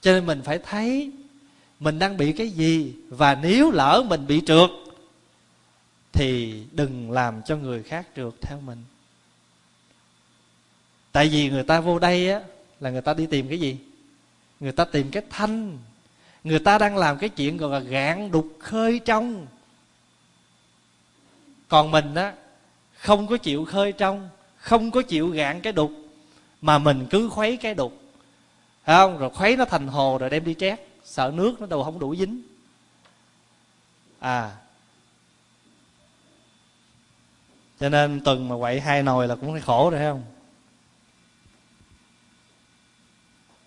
[0.00, 1.12] Cho nên mình phải thấy
[1.80, 4.70] mình đang bị cái gì và nếu lỡ mình bị trượt
[6.12, 8.78] thì đừng làm cho người khác trượt theo mình
[11.14, 12.40] tại vì người ta vô đây á,
[12.80, 13.78] là người ta đi tìm cái gì?
[14.60, 15.78] Người ta tìm cái thanh.
[16.44, 19.46] Người ta đang làm cái chuyện gọi là gạn đục khơi trong.
[21.68, 22.34] Còn mình á,
[22.94, 25.90] không có chịu khơi trong, không có chịu gạn cái đục,
[26.60, 28.02] mà mình cứ khuấy cái đục.
[28.84, 29.18] Phải không?
[29.18, 30.80] Rồi khuấy nó thành hồ rồi đem đi trét.
[31.04, 32.42] Sợ nước nó đâu không đủ dính.
[34.18, 34.56] À.
[37.80, 40.22] Cho nên tuần mà quậy hai nồi là cũng thấy khổ rồi, thấy không?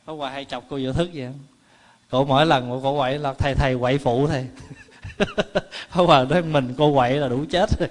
[0.08, 1.30] Có qua hay chọc cô vô thức vậy
[2.10, 4.48] cổ mỗi lần cô quậy là thầy thầy quậy phụ thầy.
[5.94, 7.90] Có qua nói mình cô quậy là đủ chết rồi.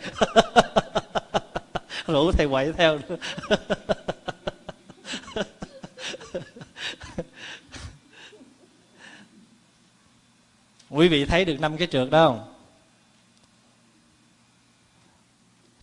[2.07, 3.17] Đủ thầy quậy theo nữa.
[10.91, 12.53] Quý vị thấy được năm cái trượt đó không?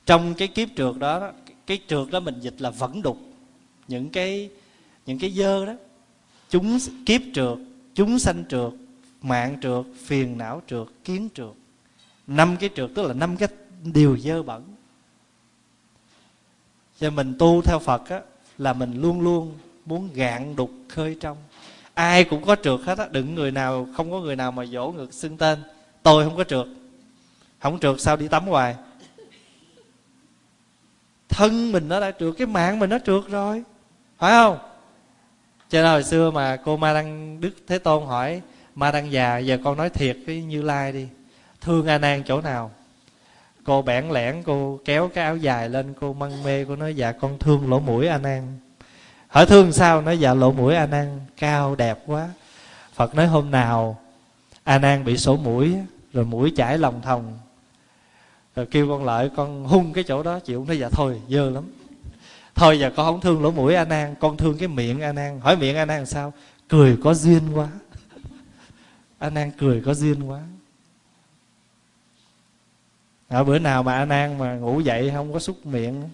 [0.05, 1.31] Trong cái kiếp trượt đó,
[1.65, 3.17] cái trượt đó mình dịch là vẫn đục.
[3.87, 4.49] Những cái
[5.05, 5.73] những cái dơ đó
[6.53, 7.57] chúng kiếp trượt,
[7.95, 8.71] chúng sanh trượt,
[9.21, 11.53] mạng trượt, phiền não trượt, kiến trượt.
[12.27, 13.47] Năm cái trượt tức là năm cái
[13.83, 14.63] điều dơ bẩn.
[16.99, 18.21] Cho mình tu theo phật á,
[18.57, 21.37] là mình luôn luôn muốn gạn đục khơi trong.
[21.93, 24.91] Ai cũng có trượt hết á, đừng người nào, không có người nào mà dỗ
[24.91, 25.59] ngược xưng tên.
[26.03, 26.67] Tôi không có trượt.
[27.59, 28.75] Không trượt sao đi tắm hoài?
[31.29, 33.63] Thân mình nó đã trượt, cái mạng mình nó trượt rồi.
[34.17, 34.72] Phải không?
[35.73, 38.41] Cho nên hồi xưa mà cô ma đăng đức thế tôn hỏi,
[38.75, 41.07] ma đăng già, giờ con nói thiệt với như lai đi.
[41.61, 42.71] Thương a nan chỗ nào?
[43.63, 47.11] Cô bẽn lẽn cô kéo cái áo dài lên, cô măng mê, cô nói dạ
[47.11, 48.59] con thương lỗ mũi a nan
[49.27, 50.01] hỏi thương sao?
[50.01, 52.29] Nói dạ lỗ mũi a nan cao, đẹp quá.
[52.93, 53.99] Phật nói, hôm nào
[54.63, 55.75] a nan bị sổ mũi,
[56.13, 57.39] rồi mũi chảy lòng thòng,
[58.55, 60.39] rồi kêu con lợi con hung cái chỗ đó.
[60.39, 61.63] Chịu nói dạ thôi, dơ lắm
[62.55, 65.39] thôi giờ con không thương lỗ mũi a nan con thương cái miệng a nan
[65.39, 66.33] hỏi miệng a nan làm sao?
[66.67, 67.67] Cười có duyên quá.
[69.19, 70.41] A nan cười có duyên quá.
[73.27, 76.09] Ở bữa nào mà a nan mà ngủ dậy không có xúc miệng,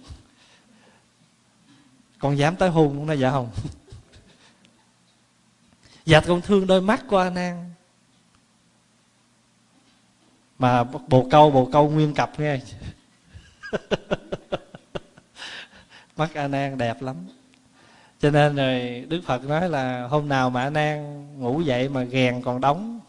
[2.20, 3.50] con dám tới hôn cũng nói dạ không?
[6.06, 7.74] Dạ con thương đôi mắt của a nan
[10.60, 12.60] mà bồ câu bồ câu nguyên cặp nghe.
[16.20, 17.16] mắt a nan đẹp lắm.
[18.20, 22.04] Cho nên rồi đức phật nói là hôm nào mà a nan ngủ dậy mà
[22.04, 23.00] ghèn còn đóng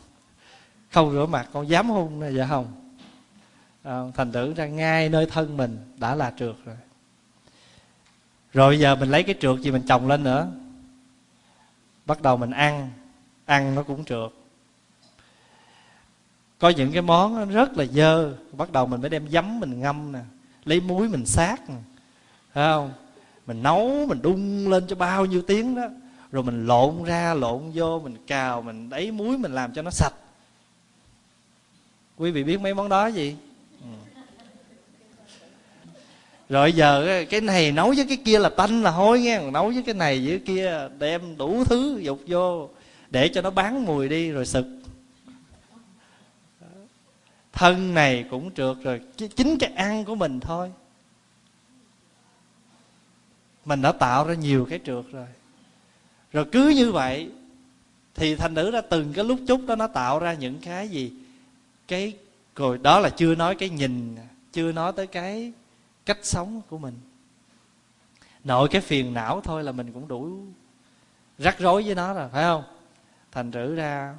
[0.91, 2.67] không rửa mặt con dám hôn dạ không?
[3.83, 6.77] À, thành thử ra ngay nơi thân mình đã là trượt rồi.
[8.53, 10.49] Rồi giờ mình lấy cái trượt gì mình trồng lên nữa.
[12.07, 12.91] Bắt đầu mình ăn
[13.45, 14.31] ăn nó cũng trượt.
[16.59, 20.13] Có những cái món rất là dơ bắt đầu mình mới đem giấm mình ngâm
[20.13, 20.21] nè
[20.65, 21.75] lấy muối mình sát nè.
[22.55, 22.93] Thấy không?
[23.47, 25.83] Mình nấu, mình đun lên cho bao nhiêu tiếng đó.
[26.33, 29.91] Rồi mình lộn ra, lộn vô, mình cào, mình đáy muối, mình làm cho nó
[29.91, 30.15] sạch.
[32.17, 33.37] Quý vị biết mấy món đó gì?
[33.81, 33.89] Ừ.
[36.49, 39.51] rồi giờ cái này nấu với cái kia là tanh là hôi nghe.
[39.51, 42.69] Nấu với cái này với cái kia đem đủ thứ dục vô,
[43.11, 44.67] để cho nó bán mùi đi rồi sực.
[47.53, 50.71] Thân này cũng trượt rồi, chính cái ăn của mình thôi
[53.71, 55.27] mình đã tạo ra nhiều cái trượt rồi.
[56.33, 57.31] Rồi cứ như vậy,
[58.15, 61.13] thì thành nữ ra từng cái lúc chút đó nó tạo ra những cái gì?
[61.89, 62.17] Cái
[62.57, 64.17] rồi đó là chưa nói cái nhìn,
[64.53, 65.53] chưa nói tới cái
[66.07, 66.95] cách sống của mình.
[68.45, 70.45] Nội cái phiền não thôi là mình cũng đủ
[71.39, 72.65] rắc rối với nó rồi, phải không?
[73.33, 74.15] Thành rữ ra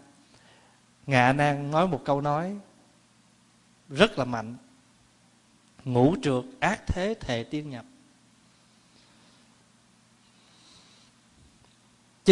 [1.07, 2.55] ngạ nan nói một câu nói
[3.89, 4.55] rất là mạnh.
[5.85, 7.85] Ngũ trượt ác thế thề tiên nhập.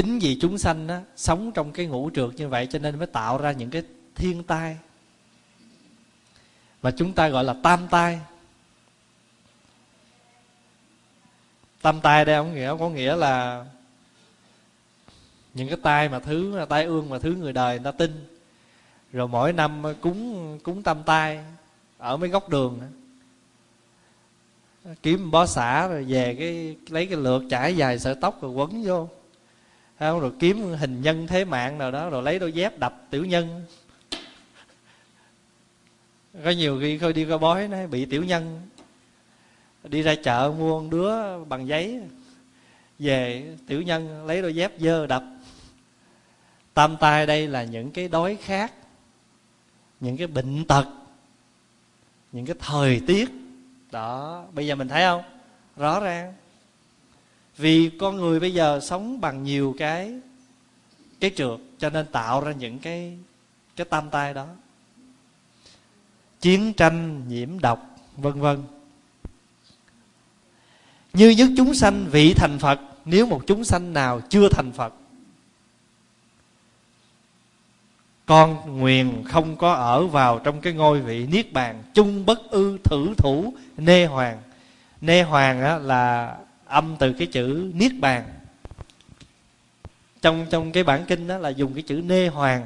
[0.01, 3.07] Chính vì chúng sanh đó, sống trong cái ngũ trượt như vậy cho nên mới
[3.07, 3.83] tạo ra những cái
[4.15, 4.77] thiên tai.
[6.81, 8.19] Mà chúng ta gọi là tam tai.
[11.81, 13.65] Tam tai đây không nghĩa có nghĩa là
[15.53, 18.39] những cái tai mà thứ tai ương mà thứ người đời người ta tin.
[19.11, 21.43] Rồi mỗi năm cúng cúng tam tai
[21.97, 22.79] ở mấy góc đường
[25.01, 28.83] kiếm bó xả rồi về cái lấy cái lượt trải dài sợi tóc rồi quấn
[28.83, 29.09] vô
[29.99, 33.25] không, rồi kiếm hình nhân thế mạng nào đó, rồi lấy đôi dép đập tiểu
[33.25, 33.65] nhân.
[36.43, 38.61] Có nhiều khi khơi đi coi bói, nó bị tiểu nhân.
[39.83, 42.01] Đi ra chợ mua một đứa bằng giấy.
[42.99, 45.23] Về, tiểu nhân lấy đôi dép dơ đập.
[46.73, 48.73] Tam tai đây là những cái đói khát,
[49.99, 50.85] những cái bệnh tật,
[52.31, 53.29] những cái thời tiết.
[53.91, 55.23] Đó, bây giờ mình thấy không?
[55.77, 56.33] Rõ ràng
[57.60, 60.14] vì con người bây giờ sống bằng nhiều cái
[61.20, 63.18] cái trượt cho nên tạo ra những cái
[63.76, 64.47] cái tam tai đó.
[66.41, 68.64] Chiến tranh nhiễm độc vân vân.
[71.14, 74.93] Như nhất chúng sanh vị thành phật nếu một chúng sanh nào chưa thành phật
[78.26, 82.78] con nguyền không có ở vào trong cái ngôi vị niết bàn chung bất ư
[82.84, 84.38] thử thủ nê hoàng.
[85.01, 86.38] Nê hoàng á, là
[86.70, 88.34] âm từ cái chữ niết bàn.
[90.22, 92.65] Trong trong cái bản kinh đó là dùng cái chữ nê hoàng.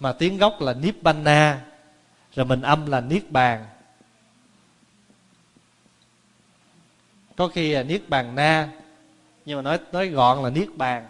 [0.00, 1.64] Mà tiếng gốc là niết bàn na,
[2.34, 3.66] rồi mình âm là niết bàn.
[7.36, 8.68] Có khi là niết bàn na,
[9.44, 11.06] nhưng mà nói nói gọn là niết bàn.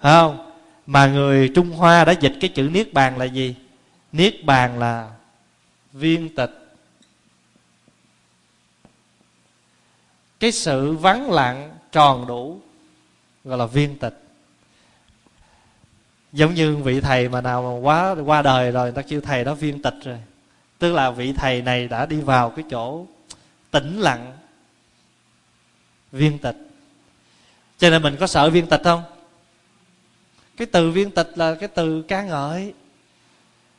[0.00, 0.52] Phải không?
[0.86, 3.56] Mà người trung hoa đã dịch cái chữ niết bàn là gì?
[4.12, 5.10] Niết bàn là
[5.92, 6.59] viên tịch.
[10.40, 12.60] Cái sự vắng lặng tròn đủ,
[13.44, 14.22] gọi là viên tịch.
[16.32, 19.44] Giống như vị thầy mà nào mà quá, qua đời rồi, người ta kêu thầy
[19.44, 20.18] đó viên tịch rồi.
[20.78, 23.06] Tức là vị thầy này đã đi vào cái chỗ
[23.70, 24.32] tĩnh lặng,
[26.12, 26.56] viên tịch.
[27.78, 29.02] Cho nên mình có sợ viên tịch không?
[30.56, 32.74] Cái từ viên tịch là cái từ ca ngợi.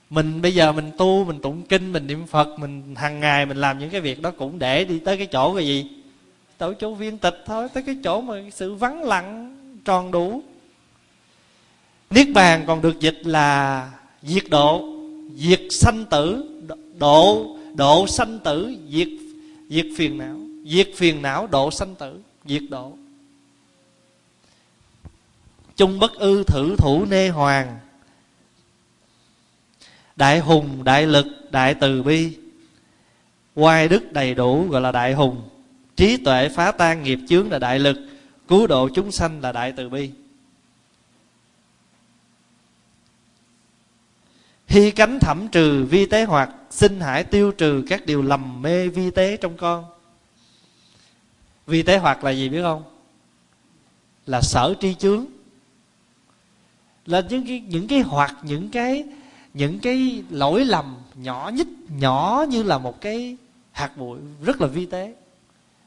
[0.09, 3.57] Mình bây giờ mình tu, mình tụng kinh, mình niệm phật, mình hàng ngày mình
[3.57, 6.00] làm những cái việc đó cũng để đi tới cái chỗ cái gì?
[6.61, 9.55] Tới chỗ viên tịch thôi, tới cái chỗ mà sự vắng lặng
[9.85, 10.43] tròn đủ.
[12.09, 13.91] Niết bàn còn được dịch là
[14.21, 14.85] diệt độ,
[15.35, 16.43] diệt sanh tử
[16.97, 19.07] độ độ sanh tử, diệt
[19.69, 22.93] diệt phiền não, diệt phiền não, độ sanh tử, diệt độ.
[25.75, 27.79] Chung bất ư thử thủ nê hoàng.
[30.15, 32.37] Đại hùng, đại lực, đại từ bi.
[33.55, 35.41] Oai đức đầy đủ gọi là đại hùng
[36.01, 37.97] trí tuệ phá tan nghiệp chướng là đại lực,
[38.47, 40.11] cứu độ chúng sanh là đại từ bi.
[44.67, 48.87] Hy cánh thẩm trừ vi tế hoặc, xin hãy tiêu trừ các điều lầm mê
[48.87, 49.85] vi tế trong con.
[51.67, 52.83] Vi tế hoặc là gì biết không?
[54.25, 55.25] Là sở tri chướng.
[57.05, 59.05] Là những cái những cái hoặc, những cái
[59.53, 63.37] những cái lỗi lầm nhỏ nhất, nhỏ như là một cái
[63.71, 65.13] hạt bụi rất là vi tế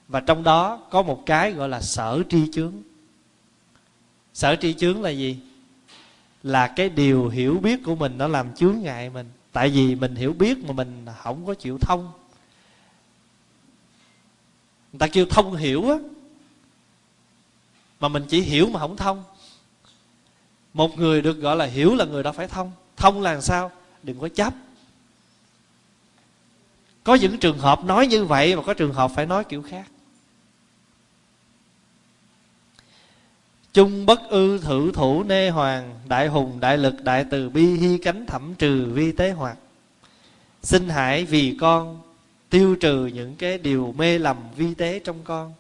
[0.09, 2.73] và trong đó có một cái gọi là sở tri chướng.
[4.35, 5.39] Sở tri chướng là gì?
[6.43, 9.31] Là cái điều hiểu biết của mình nó làm chướng ngại mình.
[9.53, 12.13] Tại vì mình hiểu biết mà mình không có chịu thông.
[14.93, 15.97] Người ta kêu thông hiểu á.
[18.01, 19.25] Mà mình chỉ hiểu mà không thông.
[20.75, 22.73] Một người được gọi là hiểu là người đó phải thông.
[22.97, 23.71] Thông là làm sao?
[24.03, 24.55] Đừng có chấp.
[27.05, 29.91] Có những trường hợp nói như vậy mà có trường hợp phải nói kiểu khác.
[33.75, 37.99] Chung bất ư thử thủ nê hoàng, đại hùng, đại lực, đại từ, bi hy
[37.99, 39.57] cánh thẩm trừ vi tế hoạt.
[40.63, 42.01] Xin hãy vì con
[42.51, 45.53] tiêu trừ những cái điều mê lầm vi tế trong con.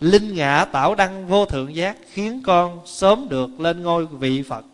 [0.00, 4.64] Linh ngã tảo đăng vô thượng giác khiến con sớm được lên ngôi vị phật.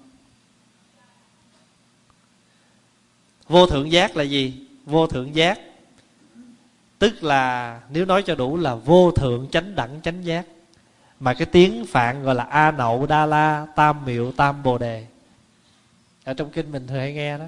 [3.49, 4.55] Vô thượng giác là gì?
[4.85, 5.59] Vô thượng giác
[6.99, 10.47] tức là, nếu nói cho đủ là vô thượng chánh đẳng chánh giác
[11.21, 15.07] mà cái tiếng phạn gọi là a nậu đa la, tam miệu, tam bồ đề.
[16.25, 17.45] Ở trong kinh mình thường hay nghe đó.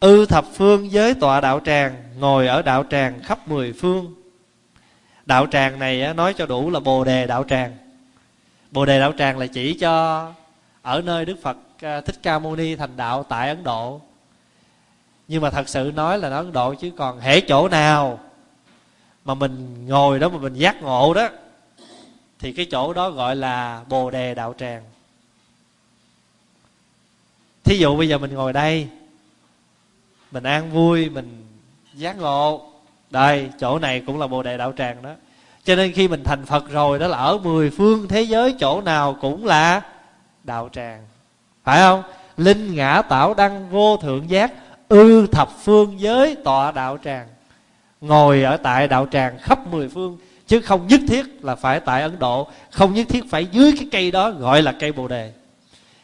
[0.00, 4.14] Ư thập phương giới tọa đạo tràng, ngồi ở đạo tràng khắp mười phương.
[5.26, 7.76] Đạo tràng này nói cho đủ là bồ đề đạo tràng.
[8.70, 10.32] Bồ đề đạo tràng là chỉ cho
[10.82, 14.00] ở nơi đức phật à, thích ca mâu ni thành đạo tại ấn độ.
[15.28, 18.18] Nhưng mà thật sự nói là nó ấn độ chứ còn hễ chỗ nào
[19.24, 21.28] mà mình ngồi đó mà mình giác ngộ đó
[22.44, 24.82] thì cái chỗ đó gọi là bồ đề đạo tràng.
[27.64, 28.88] Thí dụ bây giờ mình ngồi đây,
[30.30, 31.46] mình an vui, mình
[31.94, 32.68] giác ngộ.
[33.10, 35.10] Đây, chỗ này cũng là bồ đề đạo tràng đó.
[35.64, 38.80] Cho nên khi mình thành phật rồi, đó là ở mười phương thế giới, chỗ
[38.80, 39.80] nào cũng là
[40.42, 41.06] đạo tràng.
[41.64, 42.02] Phải không?
[42.36, 44.52] Linh ngã tạo đăng vô thượng giác,
[44.88, 47.28] ư thập phương giới tọa đạo tràng.
[48.00, 52.02] Ngồi ở tại đạo tràng khắp mười phương chứ không nhất thiết là phải tại
[52.02, 55.32] ấn độ, không nhất thiết phải dưới cái cây đó gọi là cây bồ đề.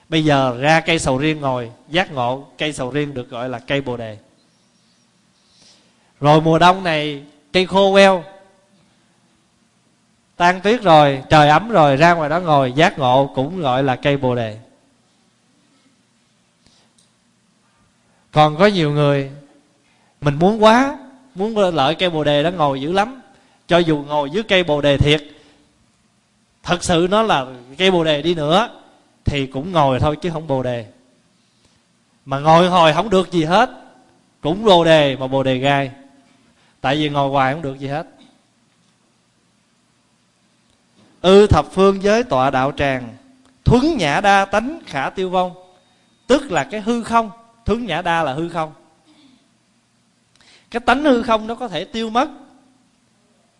[0.08, 3.58] Bây giờ ra cây sầu riêng ngồi, giác ngộ, cây sầu riêng được gọi là
[3.58, 4.18] cây bồ đề.
[6.20, 7.22] Rồi mùa đông này,
[7.52, 8.24] cây khô queo,
[10.36, 13.96] tan tuyết rồi, trời ấm rồi, ra ngoài đó ngồi, giác ngộ cũng gọi là
[13.96, 14.58] cây bồ đề.
[18.32, 19.30] Còn có nhiều người,
[20.20, 20.98] mình muốn quá,
[21.34, 23.20] muốn lợi cây bồ đề đó ngồi dữ lắm
[23.70, 25.22] cho dù ngồi dưới cây bồ đề thiệt,
[26.62, 27.46] thật sự nó là
[27.78, 28.68] cây bồ đề đi nữa,
[29.24, 30.86] thì cũng ngồi thôi chứ không bồ đề.
[32.24, 33.70] Mà ngồi hồi không được gì hết,
[34.40, 35.90] cũng bồ đề mà bồ đề gai.
[36.80, 38.06] Tại vì ngồi hoài không được gì hết.
[41.20, 43.16] Ư thập phương giới tọa đạo tràng,
[43.64, 45.52] thuấn nhã đa tánh khả tiêu vong.
[46.26, 47.30] Tức là cái hư không,
[47.64, 48.72] thuấn nhã đa là hư không.
[50.70, 52.28] Cái tánh hư không nó có thể tiêu mất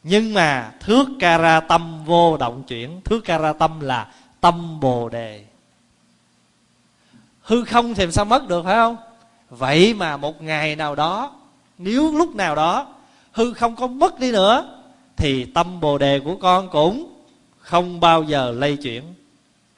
[0.02, 3.00] nhưng mà thước ca ra tâm vô động chuyển.
[3.00, 5.44] Thước ca ra tâm là tâm bồ đề.
[7.42, 8.96] Hư không thì sao mất được, phải không?
[9.50, 11.32] Vậy mà một ngày nào đó,
[11.78, 12.86] nếu lúc nào đó
[13.32, 14.78] hư không có mất đi nữa,
[15.16, 17.12] thì tâm bồ đề của con cũng
[17.58, 19.14] không bao giờ lây chuyển.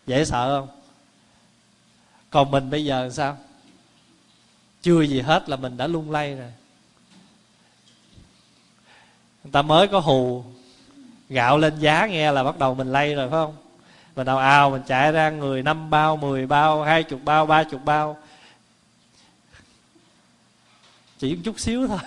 [0.07, 0.69] Dễ sợ không?
[2.31, 3.37] Còn mình bây giờ sao?
[4.83, 6.53] Chưa gì hết là mình đã lung lay rồi
[9.45, 10.45] người ta mới có hù
[11.29, 13.55] gạo lên giá nghe là bắt đầu mình lay rồi, phải không?
[14.17, 17.65] Mình đào ào mình chạy ra người năm bao, mười bao, hai chục bao, ba
[17.65, 18.17] chục bao.
[21.19, 21.99] Chỉ một chút xíu thôi.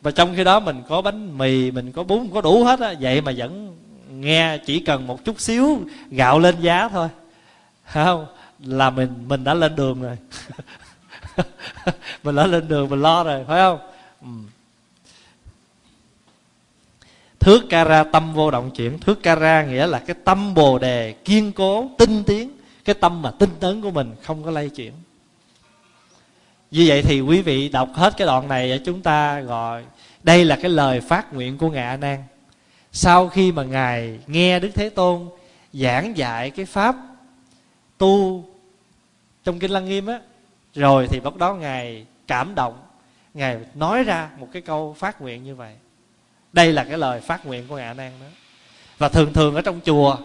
[0.00, 2.94] Và trong khi đó mình có bánh mì, mình có bún, có đủ hết á.
[3.00, 3.76] Vậy mà vẫn
[4.10, 7.08] nghe chỉ cần một chút xíu gạo lên giá thôi.
[7.84, 8.26] Không?
[8.58, 10.16] Là mình mình đã lên đường rồi.
[12.24, 13.78] Mình đã lên đường, mình lo rồi, phải không?
[14.22, 14.28] Ừ
[17.40, 18.98] thước ca ra tâm vô động chuyển.
[18.98, 22.50] Thước ca ra nghĩa là cái tâm bồ đề kiên cố, tinh tiến.
[22.84, 24.92] Cái tâm mà tinh tấn của mình không có lay chuyển.
[26.70, 29.84] Như vậy thì quý vị đọc hết cái đoạn này, chúng ta gọi,
[30.22, 32.24] đây là cái lời phát nguyện của ngài a nan.
[32.92, 35.28] Sau khi mà ngài nghe đức thế tôn
[35.72, 36.96] giảng dạy cái pháp
[37.98, 38.44] tu
[39.44, 40.20] trong kinh lăng nghiêm á,
[40.74, 42.78] rồi thì lúc đó ngài cảm động.
[43.34, 45.74] Ngài nói ra một cái câu phát nguyện như vậy
[46.52, 48.26] đây là cái lời phát nguyện của ngài a nan đó.
[48.98, 50.16] Và thường thường ở trong chùa,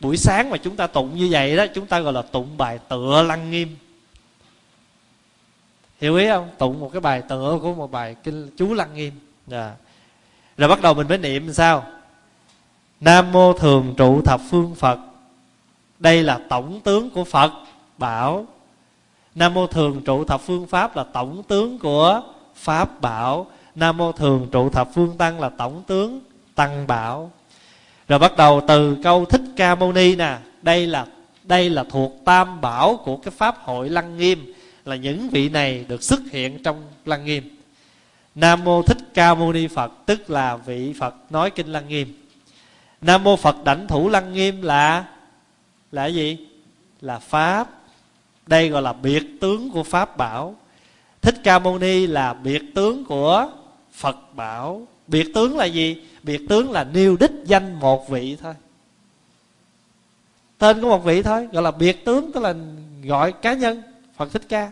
[0.00, 2.78] buổi sáng mà chúng ta tụng như vậy đó, chúng ta gọi là tụng bài
[2.88, 3.76] tựa lăng nghiêm.
[6.00, 6.48] Hiểu ý không?
[6.58, 9.12] Tụng một cái bài tựa của một bài kinh chú lăng nghiêm.
[9.50, 9.72] Yeah.
[10.56, 11.86] Rồi bắt đầu mình mới niệm sao?
[13.00, 14.98] Nam mô thường trụ thập phương phật.
[15.98, 17.52] Đây là tổng tướng của phật.
[17.98, 18.46] Bảo,
[19.34, 22.22] nam mô thường trụ thập phương pháp là tổng tướng của
[22.54, 26.20] pháp bảo nam mô thường trụ thập phương tăng là tổng tướng
[26.54, 27.32] tăng bảo.
[28.08, 30.38] Rồi bắt đầu từ câu thích ca mâu ni nè.
[30.62, 31.06] Đây là
[31.44, 34.52] đây là thuộc tam bảo của cái pháp hội lăng nghiêm,
[34.84, 37.56] là những vị này được xuất hiện trong lăng nghiêm.
[38.34, 42.26] Nam mô thích ca mâu ni phật, tức là vị phật nói kinh lăng nghiêm.
[43.00, 45.04] Nam mô phật đảnh thủ lăng nghiêm là
[45.92, 46.38] là gì?
[47.00, 47.70] Là pháp.
[48.46, 50.54] Đây gọi là biệt tướng của pháp bảo.
[51.22, 53.50] Thích ca mâu ni là biệt tướng của
[54.00, 56.02] phật bảo, biệt tướng là gì?
[56.22, 58.54] Biệt tướng là nêu đích danh một vị thôi.
[60.58, 62.54] Tên của một vị thôi, gọi là biệt tướng, tức là
[63.04, 63.82] gọi cá nhân,
[64.16, 64.70] phật thích ca.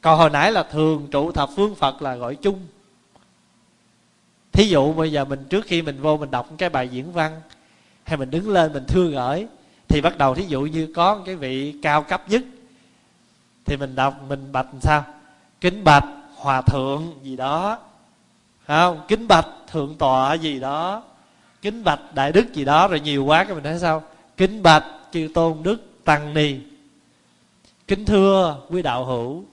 [0.00, 2.66] Còn hồi nãy là thường trụ thập phương phật là gọi chung.
[4.52, 7.40] Thí dụ bây giờ mình trước khi mình vô mình đọc cái bài diễn văn,
[8.04, 9.46] hay mình đứng lên mình thưa gửi,
[9.88, 12.42] thì bắt đầu thí dụ như có cái vị cao cấp nhất,
[13.64, 15.04] thì mình đọc, mình bạch làm sao?
[15.60, 16.04] Kính bạch,
[16.36, 17.78] hòa thượng, gì đó
[18.78, 21.02] không, kính bạch, thượng tọa gì đó.
[21.62, 24.02] Kính bạch đại đức gì đó, rồi nhiều quá cái mình thấy sao?
[24.36, 26.56] Kính bạch chư tôn đức tăng ni.
[27.88, 29.44] Kính thưa quý đạo hữu,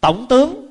[0.00, 0.66] tổng tướng,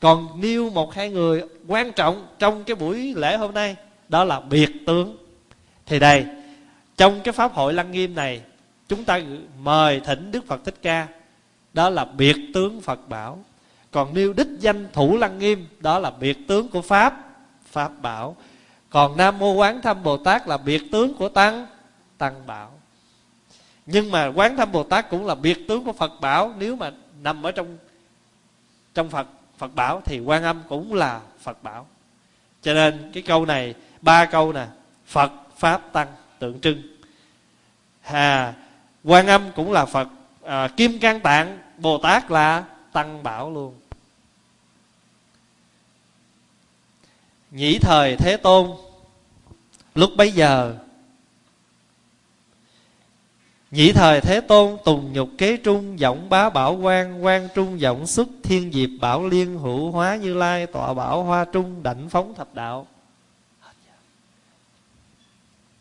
[0.00, 3.76] còn nêu một hai người quan trọng trong cái buổi lễ hôm nay,
[4.08, 5.16] đó là biệt tướng.
[5.86, 6.26] Thì đây,
[6.96, 8.42] trong cái pháp hội lăng nghiêm này,
[8.88, 9.20] chúng ta
[9.62, 11.08] mời thỉnh đức phật thích ca,
[11.72, 13.38] đó là biệt tướng phật bảo
[13.92, 17.14] còn nêu đích danh thủ lăng nghiêm đó là biệt tướng của pháp.
[17.66, 18.36] Pháp bảo
[18.90, 21.66] còn nam mô quán thâm bồ tát là biệt tướng của tăng.
[22.18, 22.72] Tăng bảo
[23.86, 26.54] nhưng mà quán thâm bồ tát cũng là biệt tướng của phật bảo.
[26.58, 26.90] Nếu mà
[27.22, 27.78] nằm ở trong
[28.94, 29.26] trong phật
[29.58, 31.86] phật bảo thì quan âm cũng là phật bảo.
[32.62, 34.66] Cho nên cái câu này ba câu nè
[35.06, 36.82] phật pháp tăng tượng trưng.
[38.00, 38.54] Hà
[39.04, 40.08] quan âm cũng là phật
[40.42, 43.74] à, kim cang tạng bồ tát là tăng bảo luôn.
[47.52, 48.70] Nhĩ thời thế tôn,
[49.94, 50.74] lúc bấy giờ.
[53.72, 58.06] Nhĩ thời Thế Tôn tùng nhục kế trung, Giọng bá bảo quan quan trung giọng
[58.06, 62.34] xuất, Thiên diệp bảo liên, hữu hóa như lai, Tọa bảo hoa trung, đảnh phóng
[62.34, 62.86] thập đạo.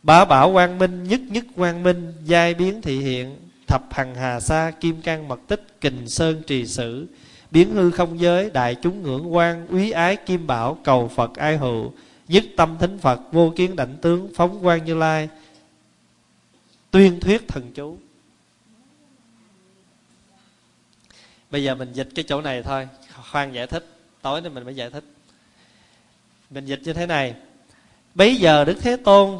[0.03, 4.39] Bá bảo quang minh, nhất nhất quang minh, Giai biến thị hiện, Thập hằng hà
[4.39, 7.07] sa, kim cang mật tích, Kình sơn trì sử.
[7.51, 11.57] Biến hư không giới, đại chúng ngưỡng quan Úy ái kim bảo, cầu Phật ai
[11.57, 11.93] hữu
[12.27, 15.29] Nhất tâm thính Phật, vô kiến đảnh tướng, Phóng quang như lai.
[16.91, 17.97] Tuyên thuyết thần chú.
[21.51, 22.87] Bây giờ mình dịch cái chỗ này thôi.
[23.31, 23.85] Khoan giải thích,
[24.21, 25.03] tối nên mình mới giải thích.
[26.49, 27.35] Mình dịch như thế này.
[28.15, 29.39] Bấy giờ đức thế tôn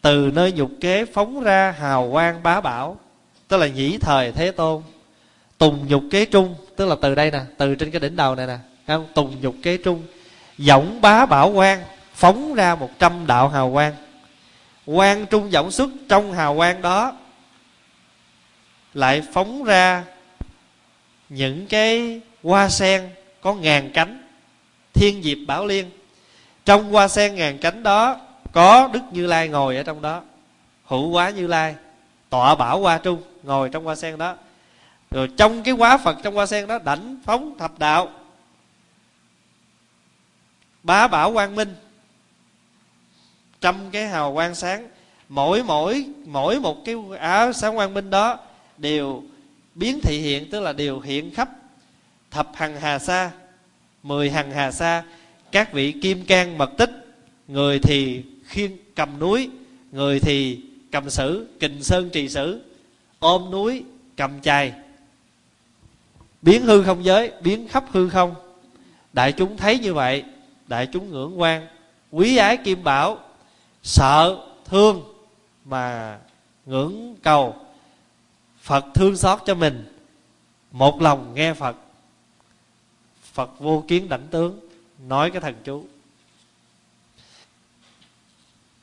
[0.00, 3.00] từ nơi nhục kế phóng ra hào quang bá bảo,
[3.48, 4.82] tức là nhĩ thời thế tôn
[5.58, 8.46] tùng nhục kế trung, tức là từ đây nè, từ trên cái đỉnh đầu này
[8.46, 9.06] nè không?
[9.14, 10.02] Tùng nhục kế trung,
[10.58, 11.82] giọng bá bảo quang
[12.14, 13.94] phóng ra một trăm đạo hào quang.
[14.86, 17.16] Quang trung giọng xuất trong hào quang đó,
[18.94, 20.04] lại phóng ra
[21.28, 23.08] những cái hoa sen
[23.40, 24.22] có ngàn cánh,
[24.92, 25.90] thiên diệp bảo liên.
[26.64, 28.20] Trong hoa sen ngàn cánh đó,
[28.52, 30.22] có đức như lai ngồi ở trong đó,
[30.84, 31.74] hữu quá như lai,
[32.30, 34.36] tọa bảo hoa trung ngồi trong hoa sen đó
[35.16, 38.10] rồi trong cái quá phật, trong hoa sen đó, đảnh phóng thập đạo.
[40.82, 41.74] Bá bảo quang minh.
[43.60, 44.88] Trăm cái hào quang sáng.
[45.28, 48.38] Mỗi mỗi mỗi một cái áo sáng quang minh đó
[48.78, 49.22] đều
[49.74, 51.48] biến thị hiện, tức là đều hiện khắp
[52.30, 53.30] thập hằng hà sa,
[54.02, 55.04] mười hằng hà sa.
[55.52, 56.90] Các vị kim cang, mật tích,
[57.48, 59.50] người thì khiên cầm núi,
[59.92, 60.60] người thì
[60.92, 62.60] cầm sử, kình sơn trì sử,
[63.18, 63.84] ôm núi
[64.16, 64.72] cầm chài
[66.46, 68.34] biến hư không giới, biến khắp hư không.
[69.12, 70.24] Đại chúng thấy như vậy,
[70.66, 71.66] đại chúng ngưỡng quan.
[72.10, 73.18] Quý ái kim bảo,
[73.82, 75.02] sợ, thương
[75.64, 76.18] mà
[76.66, 77.56] ngưỡng cầu.
[78.60, 79.92] Phật thương xót cho mình,
[80.70, 81.76] một lòng nghe phật.
[83.32, 84.60] Phật vô kiến đảnh tướng,
[84.98, 85.84] nói cái thần chú.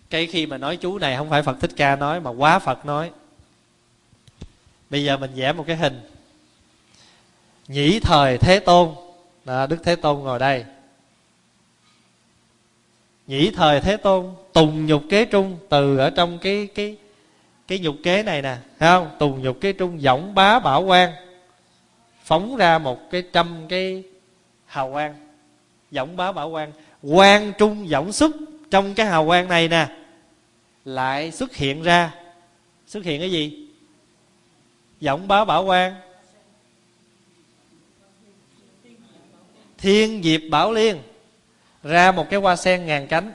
[0.10, 2.86] Cái khi mà nói chú này không phải phật thích ca nói mà quá phật
[2.86, 3.12] nói.
[4.90, 6.13] Bây giờ mình vẽ một cái hình
[7.68, 8.90] nhĩ thời thế tôn.
[9.46, 10.66] Đó, đức thế tôn ngồi đây.
[13.28, 16.98] Nhĩ thời thế tôn tùng nhục kế trung từ ở trong cái cái
[17.68, 19.10] cái nhục kế này nè thấy không?
[19.20, 21.12] Tùng nhục kế trung giọng bá bảo quan
[22.24, 24.04] phóng ra một cái trăm cái
[24.66, 25.16] hào quang.
[25.92, 26.72] Giọng bá bảo quan
[27.04, 28.32] quan trung giọng xuất
[28.72, 29.88] trong cái hào quang này nè
[30.86, 32.14] lại xuất hiện ra.
[32.88, 33.68] Xuất hiện cái gì?
[35.00, 35.94] Giọng bá bảo quan
[39.84, 41.02] thiên diệp bảo liên.
[41.84, 43.34] Ra một cái hoa sen ngàn cánh.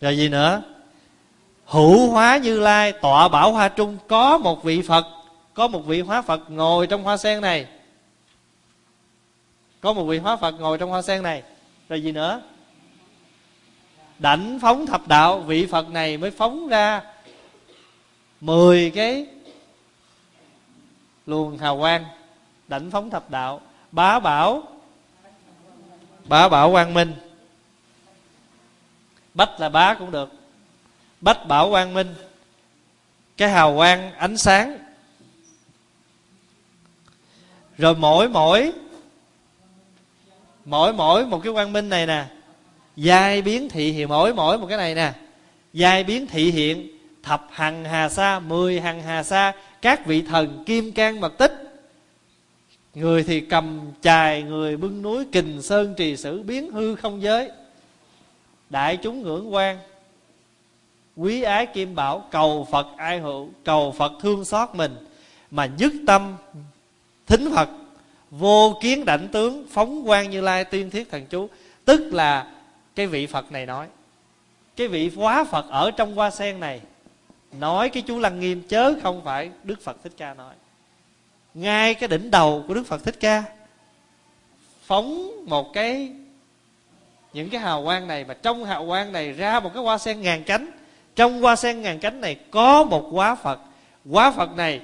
[0.00, 0.62] Rồi gì nữa?
[1.64, 5.06] Hữu hóa như lai, tọa bảo hoa trung, có một vị phật,
[5.54, 7.66] có một vị hóa phật ngồi trong hoa sen này.
[9.80, 11.42] Có một vị hóa phật ngồi trong hoa sen này.
[11.88, 12.42] Rồi gì nữa?
[14.18, 17.02] Đảnh phóng thập đạo, vị phật này mới phóng ra
[18.40, 19.26] mười cái
[21.26, 22.04] luồng hào quang
[22.68, 23.60] đảnh phóng thập đạo.
[23.92, 24.62] Bá bảo.
[26.24, 27.14] Bá bảo quang minh.
[29.34, 30.32] Bách là bá cũng được.
[31.20, 32.14] Bách bảo quang minh.
[33.36, 34.78] Cái hào quang ánh sáng.
[37.78, 38.72] Rồi mỗi mỗi
[40.64, 42.24] mỗi mỗi một cái quang minh này nè,
[42.96, 45.12] giai biến thị hiện, mỗi mỗi một cái này nè,
[45.72, 46.88] giai biến thị hiện,
[47.22, 51.67] thập hằng hà sa, mười hằng hà sa, các vị thần kim cang mật tích
[52.98, 57.50] người thì cầm chài, người bưng núi kình sơn trì sử biến hư không giới.
[58.70, 59.78] Đại chúng ngưỡng quan,
[61.16, 64.96] quý ái kim bảo, cầu phật ai hữu, cầu phật thương xót mình.
[65.50, 66.36] Mà nhất tâm
[67.26, 67.68] thính phật,
[68.30, 71.48] vô kiến đảnh tướng, phóng quan như lai tiên thiết thần chú.
[71.84, 72.52] Tức là
[72.94, 73.86] cái vị phật này nói,
[74.76, 76.80] cái vị hóa phật ở trong hoa sen này,
[77.58, 80.54] nói cái chú lăng nghiêm chớ không phải đức phật thích ca nói
[81.54, 83.44] ngay cái đỉnh đầu của đức phật thích ca
[84.88, 86.12] phóng một cái,
[87.32, 90.20] những cái hào quang này mà trong hào quang này ra một cái hoa sen
[90.20, 90.70] ngàn cánh.
[91.16, 93.60] Trong hoa sen ngàn cánh này có một quá phật.
[94.10, 94.80] Quá phật này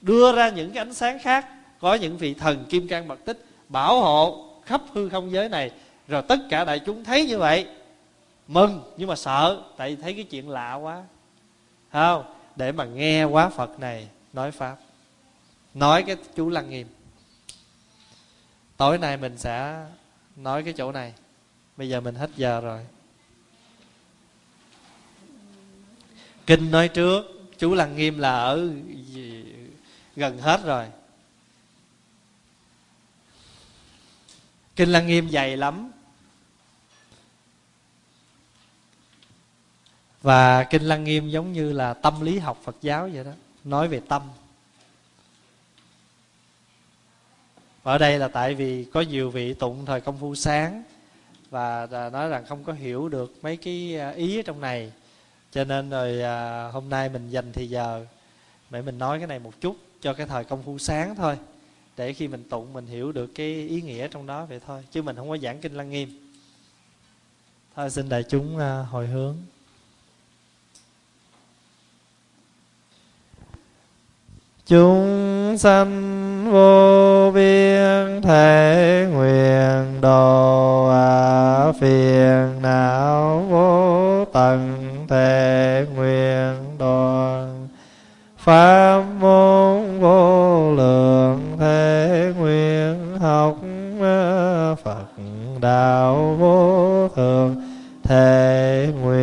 [0.00, 1.46] đưa ra những cái ánh sáng khác,
[1.80, 5.70] có những vị thần kim cang bậc tích bảo hộ khắp hư không giới này.
[6.08, 7.66] Rồi tất cả đại chúng thấy như vậy.
[8.48, 11.02] Mừng, nhưng mà sợ, tại thấy cái chuyện lạ quá.
[11.92, 12.24] Không?
[12.56, 14.76] Để mà nghe quá phật này nói pháp
[15.74, 16.86] nói cái chú lăng nghiêm.
[18.76, 19.86] Tối nay mình sẽ
[20.36, 21.14] nói cái chỗ này.
[21.76, 22.86] Bây giờ mình hết giờ rồi.
[26.46, 27.22] Kinh nói trước,
[27.58, 28.70] chú lăng nghiêm là ở
[30.16, 30.86] gần hết rồi.
[34.76, 35.90] Kinh lăng nghiêm dày lắm.
[40.22, 43.32] Và kinh lăng nghiêm giống như là tâm lý học phật giáo vậy đó.
[43.64, 44.22] Nói về tâm.
[47.84, 50.82] Ở đây là tại vì có nhiều vị tụng thời công phu sáng
[51.50, 54.92] và à, nói rằng không có hiểu được mấy cái à, ý ở trong này.
[55.52, 58.06] Cho nên rồi à, hôm nay mình dành thì giờ
[58.70, 61.38] để mình nói cái này một chút cho cái thời công phu sáng thôi.
[61.96, 65.02] Để khi mình tụng mình hiểu được cái ý nghĩa trong đó vậy thôi chứ
[65.02, 66.32] mình không có giảng kinh lăng nghiêm.
[67.76, 69.36] Thôi xin đại chúng à, hồi hướng.
[74.66, 84.76] Chúng sanh vô biên thể nguyện đồ à phiền não vô tận
[85.08, 87.68] thể nguyện đoàn.
[88.38, 93.56] Pháp môn vô lượng thể nguyện học
[94.84, 95.06] phật
[95.60, 97.56] đạo vô thường
[98.04, 99.13] thể nguyện